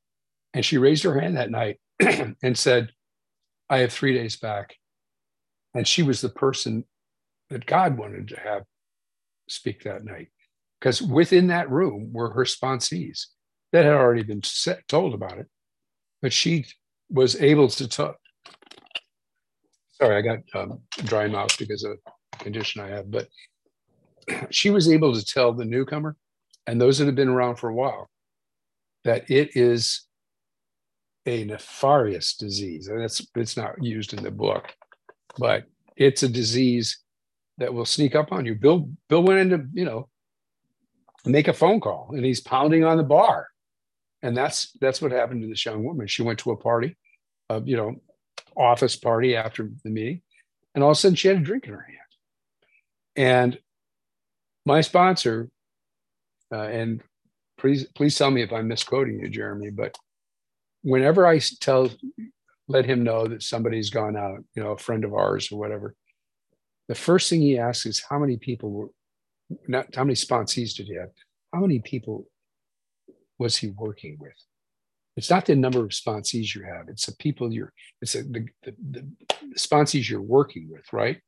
and 0.53 0.63
she 0.63 0.77
raised 0.77 1.03
her 1.03 1.19
hand 1.19 1.37
that 1.37 1.51
night 1.51 1.79
and 1.99 2.57
said, 2.57 2.91
I 3.69 3.79
have 3.79 3.91
three 3.91 4.13
days 4.13 4.35
back. 4.35 4.75
And 5.73 5.87
she 5.87 6.03
was 6.03 6.21
the 6.21 6.29
person 6.29 6.85
that 7.49 7.65
God 7.65 7.97
wanted 7.97 8.27
to 8.29 8.39
have 8.39 8.63
speak 9.49 9.83
that 9.83 10.05
night. 10.05 10.27
Because 10.79 11.01
within 11.01 11.47
that 11.47 11.69
room 11.69 12.11
were 12.13 12.31
her 12.31 12.43
sponsees 12.43 13.27
that 13.71 13.85
had 13.85 13.93
already 13.93 14.23
been 14.23 14.43
set, 14.43 14.87
told 14.87 15.13
about 15.13 15.37
it. 15.37 15.47
But 16.21 16.33
she 16.33 16.65
was 17.09 17.41
able 17.41 17.69
to 17.69 17.87
talk. 17.87 18.17
Sorry, 19.91 20.17
I 20.17 20.21
got 20.21 20.39
um, 20.55 20.81
dry 21.05 21.27
mouth 21.27 21.57
because 21.57 21.83
of 21.83 21.97
condition 22.39 22.81
I 22.81 22.89
have. 22.89 23.09
But 23.09 23.27
she 24.51 24.69
was 24.69 24.89
able 24.89 25.13
to 25.13 25.25
tell 25.25 25.53
the 25.53 25.65
newcomer 25.65 26.15
and 26.67 26.79
those 26.79 26.97
that 26.97 27.05
have 27.05 27.15
been 27.15 27.29
around 27.29 27.57
for 27.57 27.69
a 27.69 27.75
while 27.75 28.09
that 29.03 29.29
it 29.29 29.55
is 29.55 30.07
a 31.25 31.45
nefarious 31.45 32.35
disease. 32.35 32.87
And 32.87 33.01
it's, 33.01 33.25
it's 33.35 33.57
not 33.57 33.81
used 33.81 34.13
in 34.13 34.23
the 34.23 34.31
book 34.31 34.73
but 35.37 35.65
it's 35.95 36.23
a 36.23 36.29
disease 36.29 36.99
that 37.57 37.73
will 37.73 37.85
sneak 37.85 38.15
up 38.15 38.31
on 38.31 38.45
you. 38.45 38.55
Bill 38.55 38.89
Bill 39.09 39.23
went 39.23 39.39
into 39.39 39.65
you 39.73 39.85
know 39.85 40.09
make 41.25 41.47
a 41.47 41.53
phone 41.53 41.79
call 41.79 42.09
and 42.13 42.25
he's 42.25 42.41
pounding 42.41 42.83
on 42.83 42.97
the 42.97 43.03
bar, 43.03 43.47
and 44.21 44.35
that's 44.35 44.71
that's 44.79 45.01
what 45.01 45.11
happened 45.11 45.41
to 45.41 45.47
this 45.47 45.65
young 45.65 45.83
woman. 45.83 46.07
She 46.07 46.23
went 46.23 46.39
to 46.39 46.51
a 46.51 46.57
party, 46.57 46.97
a 47.49 47.61
you 47.61 47.77
know 47.77 47.95
office 48.55 48.95
party 48.95 49.35
after 49.35 49.69
the 49.83 49.89
meeting, 49.89 50.21
and 50.75 50.83
all 50.83 50.91
of 50.91 50.97
a 50.97 50.99
sudden 50.99 51.15
she 51.15 51.27
had 51.27 51.37
a 51.37 51.41
drink 51.41 51.65
in 51.65 51.73
her 51.73 51.87
hand, 51.87 51.97
and 53.15 53.59
my 54.65 54.81
sponsor, 54.81 55.49
uh, 56.51 56.61
and 56.61 57.01
please 57.63 57.86
please 57.95 58.17
tell 58.17 58.30
me 58.30 58.41
if 58.41 58.52
I'm 58.52 58.67
misquoting 58.67 59.19
you, 59.21 59.30
Jeremy, 59.30 59.69
but 59.69 59.97
whenever 60.82 61.26
I 61.26 61.39
tell 61.62 61.89
let 62.67 62.86
him 62.86 63.04
know 63.04 63.26
that 63.28 63.41
somebody's 63.41 63.89
gone 63.89 64.17
out, 64.17 64.43
you 64.54 64.62
know, 64.62 64.71
a 64.71 64.78
friend 64.78 65.04
of 65.06 65.13
ours 65.13 65.52
or 65.52 65.60
whatever. 65.60 65.95
The 66.89 66.95
first 66.95 67.30
thing 67.30 67.41
he 67.41 67.58
asks 67.58 67.86
is 67.86 68.04
how 68.10 68.19
many 68.19 68.36
people 68.36 68.71
were 68.71 68.89
not 69.67 69.95
how 69.95 70.04
many 70.04 70.15
sponsees 70.15 70.76
did 70.76 70.88
he 70.88 70.95
have? 70.95 71.10
How 71.54 71.62
many 71.62 71.80
people 71.80 72.28
was 73.39 73.56
he 73.56 73.69
working 73.69 74.17
with? 74.19 74.34
It's 75.15 75.30
not 75.30 75.45
the 75.45 75.56
number 75.56 75.80
of 75.80 75.91
sponsees 75.91 76.54
you 76.54 76.63
have, 76.63 76.89
it's 76.89 77.06
the 77.06 77.15
people 77.15 77.54
you're, 77.54 77.71
it's 78.02 78.15
a, 78.15 78.23
the, 78.23 78.45
the, 78.63 78.73
the 78.91 79.08
sponsees 79.56 80.10
you're 80.10 80.21
working 80.21 80.67
with, 80.69 80.91
right? 80.91 81.21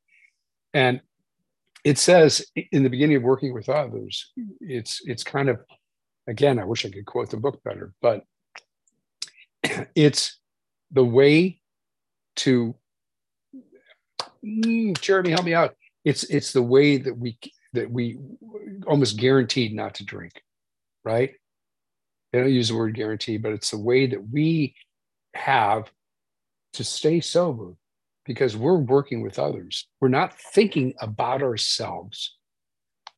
And 0.74 1.00
it 1.82 1.96
says 1.96 2.44
in 2.72 2.82
the 2.82 2.90
beginning 2.90 3.16
of 3.16 3.22
working 3.22 3.54
with 3.54 3.70
others, 3.70 4.32
it's 4.60 5.00
it's 5.06 5.22
kind 5.22 5.48
of 5.48 5.60
again, 6.26 6.58
I 6.58 6.64
wish 6.64 6.84
I 6.84 6.90
could 6.90 7.06
quote 7.06 7.30
the 7.30 7.36
book 7.36 7.62
better, 7.64 7.92
but 8.00 8.24
it's 9.94 10.38
the 10.90 11.04
way 11.04 11.60
to 12.36 12.74
mm, 14.44 15.00
Jeremy, 15.00 15.30
help 15.30 15.44
me 15.44 15.54
out. 15.54 15.74
It's 16.04 16.24
it's 16.24 16.52
the 16.52 16.62
way 16.62 16.98
that 16.98 17.16
we 17.16 17.38
that 17.72 17.90
we 17.90 18.18
almost 18.86 19.18
guaranteed 19.18 19.74
not 19.74 19.96
to 19.96 20.04
drink, 20.04 20.42
right? 21.04 21.32
They 22.32 22.40
don't 22.40 22.52
use 22.52 22.68
the 22.68 22.76
word 22.76 22.94
guarantee, 22.94 23.38
but 23.38 23.52
it's 23.52 23.70
the 23.70 23.78
way 23.78 24.06
that 24.06 24.30
we 24.30 24.74
have 25.34 25.90
to 26.74 26.84
stay 26.84 27.20
sober 27.20 27.74
because 28.24 28.56
we're 28.56 28.74
working 28.74 29.22
with 29.22 29.38
others. 29.38 29.88
We're 30.00 30.08
not 30.08 30.38
thinking 30.38 30.94
about 31.00 31.42
ourselves. 31.42 32.36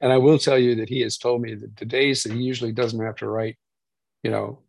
And 0.01 0.13
I 0.13 0.19
will 0.19 0.39
tell 0.39 0.59
you 0.59 0.77
that 0.77 0.89
he 0.89 1.01
has 1.01 1.19
told 1.19 1.43
me 1.43 1.55
that 1.55 1.77
the 1.77 1.85
days 1.85 2.23
that 2.23 2.33
he 2.33 2.41
usually 2.41 2.73
doesn't 2.73 3.05
have 3.05 3.17
to 3.17 3.29
write, 3.29 3.57
you 4.23 4.31
know, 4.31 4.61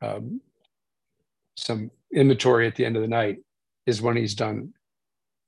um, 0.00 0.40
some 1.56 1.90
inventory 2.14 2.66
at 2.66 2.76
the 2.76 2.84
end 2.84 2.96
of 2.96 3.02
the 3.02 3.08
night 3.08 3.38
is 3.86 4.00
when 4.00 4.16
he's 4.16 4.34
done 4.34 4.72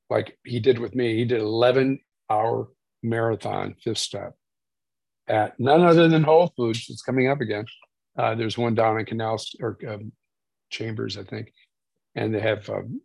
like 0.09 0.37
he 0.45 0.59
did 0.59 0.79
with 0.79 0.95
me. 0.95 1.17
He 1.17 1.25
did 1.25 1.41
11 1.41 2.01
hour 2.29 2.69
marathon 3.03 3.75
fifth 3.83 3.99
step 3.99 4.35
at 5.29 5.59
none 5.59 5.83
other 5.83 6.09
than 6.09 6.25
Whole 6.25 6.53
Foods. 6.57 6.87
It's 6.91 7.03
coming 7.03 7.29
up 7.29 7.41
again. 7.41 7.65
Uh, 8.19 8.35
there's 8.35 8.59
one 8.59 8.75
down 8.75 8.99
in 8.99 9.07
Canal 9.07 9.41
or 9.61 9.79
um, 9.89 10.13
Chambers, 10.71 11.17
I 11.17 11.23
think, 11.23 11.53
and 12.17 12.35
they 12.35 12.41
have 12.41 12.69
um, 12.69 13.01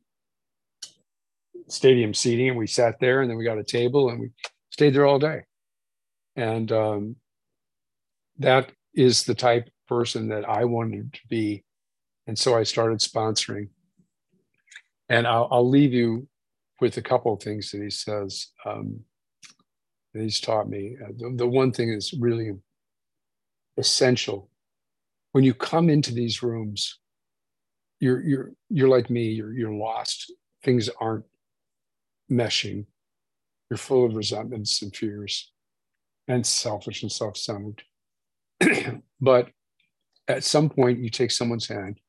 stadium 1.67 2.13
seating. 2.13 2.49
And 2.49 2.57
we 2.57 2.67
sat 2.67 2.99
there, 2.99 3.21
and 3.21 3.29
then 3.29 3.37
we 3.37 3.45
got 3.45 3.59
a 3.59 3.63
table, 3.63 4.09
and 4.09 4.19
we 4.19 4.31
stayed 4.71 4.95
there 4.95 5.05
all 5.05 5.19
day. 5.19 5.43
And 6.35 6.71
um, 6.71 7.15
that 8.39 8.71
is 8.93 9.23
the 9.23 9.35
type 9.35 9.69
person 9.87 10.29
that 10.29 10.47
I 10.47 10.65
wanted 10.65 11.13
to 11.13 11.19
be 11.29 11.63
and 12.27 12.37
so 12.37 12.57
I 12.57 12.63
started 12.63 12.99
sponsoring. 12.99 13.69
And 15.09 15.27
I'll, 15.27 15.47
I'll 15.51 15.69
leave 15.69 15.93
you 15.93 16.27
with 16.81 16.97
a 16.97 17.01
couple 17.01 17.33
of 17.33 17.41
things 17.41 17.71
that 17.71 17.81
he 17.81 17.89
says 17.89 18.47
um, 18.65 19.01
that 20.13 20.23
he's 20.23 20.39
taught 20.39 20.67
me. 20.67 20.97
Uh, 21.03 21.11
the, 21.15 21.35
the 21.37 21.47
one 21.47 21.71
thing 21.71 21.89
is 21.89 22.13
really 22.19 22.51
essential 23.77 24.49
when 25.33 25.43
you 25.43 25.53
come 25.53 25.89
into 25.89 26.13
these 26.13 26.41
rooms, 26.41 26.97
you're 27.99 28.21
you're 28.21 28.51
you're 28.69 28.87
like 28.87 29.09
me. 29.09 29.31
You're 29.31 29.51
you're 29.51 29.73
lost. 29.73 30.31
Things 30.63 30.89
aren't 31.01 31.25
meshing. 32.31 32.85
You're 33.69 33.77
full 33.77 34.05
of 34.05 34.15
resentments 34.15 34.81
and 34.81 34.95
fears, 34.95 35.51
and 36.27 36.45
selfish 36.45 37.03
and 37.03 37.11
self-centered. 37.11 37.83
but 39.21 39.49
at 40.27 40.43
some 40.43 40.69
point, 40.69 40.99
you 40.99 41.09
take 41.09 41.31
someone's 41.31 41.67
hand, 41.67 41.99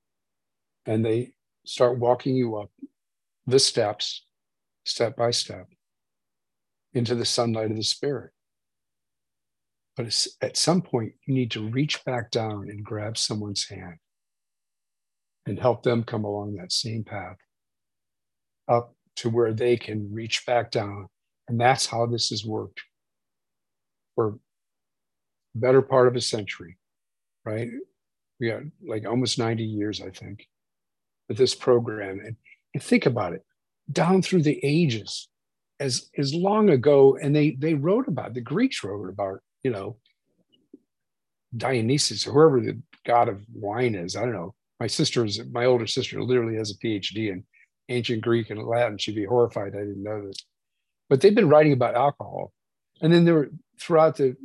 and 0.86 1.04
they 1.04 1.32
start 1.64 1.98
walking 1.98 2.34
you 2.34 2.56
up 2.56 2.70
the 3.46 3.58
steps, 3.58 4.24
step 4.84 5.16
by 5.16 5.30
step, 5.30 5.66
into 6.94 7.14
the 7.14 7.24
sunlight 7.24 7.70
of 7.70 7.76
the 7.76 7.82
spirit. 7.82 8.32
But 9.96 10.26
at 10.42 10.56
some 10.56 10.82
point, 10.82 11.12
you 11.26 11.34
need 11.34 11.50
to 11.52 11.68
reach 11.68 12.04
back 12.04 12.30
down 12.30 12.68
and 12.68 12.84
grab 12.84 13.16
someone's 13.16 13.68
hand 13.68 13.96
and 15.46 15.58
help 15.58 15.82
them 15.82 16.04
come 16.04 16.24
along 16.24 16.56
that 16.56 16.72
same 16.72 17.04
path 17.04 17.36
up 18.68 18.94
to 19.16 19.30
where 19.30 19.52
they 19.52 19.76
can 19.76 20.12
reach 20.12 20.44
back 20.44 20.70
down. 20.70 21.06
And 21.48 21.58
that's 21.60 21.86
how 21.86 22.06
this 22.06 22.30
has 22.30 22.44
worked 22.44 22.80
for 24.16 24.38
better 25.54 25.82
part 25.82 26.08
of 26.08 26.16
a 26.16 26.20
century, 26.20 26.76
right? 27.44 27.68
We 28.40 28.50
got 28.50 28.62
like 28.84 29.06
almost 29.06 29.38
90 29.38 29.62
years, 29.62 30.02
I 30.02 30.10
think, 30.10 30.48
with 31.28 31.38
this 31.38 31.54
program. 31.54 32.18
And, 32.18 32.36
and 32.74 32.82
think 32.82 33.06
about 33.06 33.32
it 33.32 33.44
down 33.90 34.22
through 34.22 34.42
the 34.42 34.60
ages, 34.62 35.28
as 35.78 36.10
as 36.18 36.34
long 36.34 36.70
ago, 36.70 37.16
and 37.20 37.34
they 37.34 37.52
they 37.52 37.74
wrote 37.74 38.08
about 38.08 38.34
the 38.34 38.40
Greeks 38.40 38.82
wrote 38.82 39.08
about 39.08 39.40
you 39.62 39.70
know 39.70 39.96
Dionysus, 41.56 42.24
whoever 42.24 42.60
the 42.60 42.80
god 43.06 43.28
of 43.28 43.42
wine 43.54 43.94
is. 43.94 44.16
I 44.16 44.22
don't 44.22 44.32
know. 44.32 44.54
My 44.80 44.86
sister 44.86 45.24
is 45.24 45.40
my 45.52 45.64
older 45.64 45.86
sister 45.86 46.22
literally 46.22 46.56
has 46.56 46.70
a 46.70 46.78
PhD 46.78 47.30
in 47.30 47.44
ancient 47.88 48.22
Greek 48.22 48.50
and 48.50 48.62
Latin. 48.62 48.98
She'd 48.98 49.14
be 49.14 49.24
horrified 49.24 49.74
I 49.74 49.80
didn't 49.80 50.02
know 50.02 50.26
this. 50.26 50.44
But 51.08 51.20
they've 51.20 51.34
been 51.34 51.48
writing 51.48 51.72
about 51.72 51.94
alcohol, 51.94 52.52
and 53.00 53.12
then 53.12 53.24
there 53.24 53.34
were 53.34 53.50
throughout 53.78 54.16
the, 54.16 54.36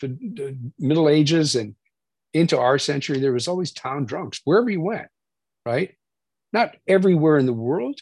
the, 0.00 0.08
the 0.08 0.58
Middle 0.78 1.08
Ages 1.08 1.54
and 1.54 1.74
into 2.32 2.58
our 2.58 2.78
century, 2.78 3.18
there 3.18 3.32
was 3.32 3.48
always 3.48 3.72
town 3.72 4.04
drunks 4.04 4.40
wherever 4.44 4.68
you 4.68 4.80
went, 4.80 5.08
right? 5.64 5.94
Not 6.52 6.76
everywhere 6.86 7.38
in 7.38 7.46
the 7.46 7.52
world, 7.52 8.00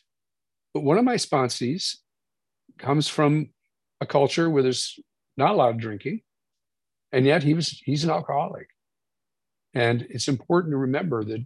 but 0.73 0.83
one 0.83 0.99
of 0.99 1.05
my 1.05 1.15
sponsees 1.15 1.97
comes 2.79 3.09
from 3.09 3.51
a 4.01 4.07
culture 4.07 4.51
where 4.51 4.63
there's 4.63 4.99
not 5.37 5.53
a 5.53 5.55
lot 5.55 5.71
of 5.71 5.79
drinking, 5.79 6.21
and 7.13 7.25
yet 7.25 7.43
he 7.43 7.55
was 7.55 7.69
he's 7.85 8.05
an 8.05 8.11
alcoholic. 8.11 8.69
And 9.73 10.07
it's 10.11 10.29
important 10.29 10.73
to 10.73 10.79
remember 10.79 11.25
that 11.25 11.45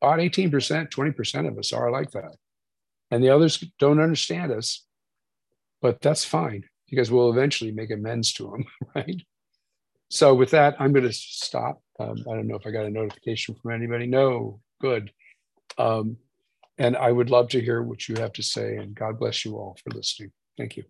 about 0.00 0.18
18%, 0.18 0.50
20% 0.90 1.48
of 1.48 1.58
us 1.58 1.72
are 1.72 1.90
like 1.90 2.10
that. 2.12 2.34
And 3.10 3.22
the 3.22 3.28
others 3.28 3.62
don't 3.78 4.00
understand 4.00 4.50
us, 4.50 4.86
but 5.82 6.00
that's 6.00 6.24
fine 6.24 6.64
because 6.92 7.10
we'll 7.10 7.30
eventually 7.30 7.72
make 7.72 7.90
amends 7.90 8.34
to 8.34 8.50
them, 8.50 8.64
right? 8.94 9.22
So 10.10 10.34
with 10.34 10.50
that, 10.50 10.76
I'm 10.78 10.92
going 10.92 11.06
to 11.06 11.12
stop. 11.12 11.82
Um, 11.98 12.16
I 12.30 12.34
don't 12.34 12.46
know 12.46 12.56
if 12.56 12.66
I 12.66 12.70
got 12.70 12.84
a 12.84 12.90
notification 12.90 13.54
from 13.54 13.70
anybody. 13.72 14.06
No, 14.06 14.60
good. 14.78 15.10
Um, 15.78 16.18
and 16.76 16.94
I 16.94 17.10
would 17.10 17.30
love 17.30 17.48
to 17.50 17.62
hear 17.62 17.82
what 17.82 18.10
you 18.10 18.16
have 18.16 18.34
to 18.34 18.42
say. 18.42 18.76
And 18.76 18.94
God 18.94 19.18
bless 19.18 19.42
you 19.42 19.56
all 19.56 19.78
for 19.82 19.96
listening. 19.96 20.32
Thank 20.58 20.76
you. 20.76 20.84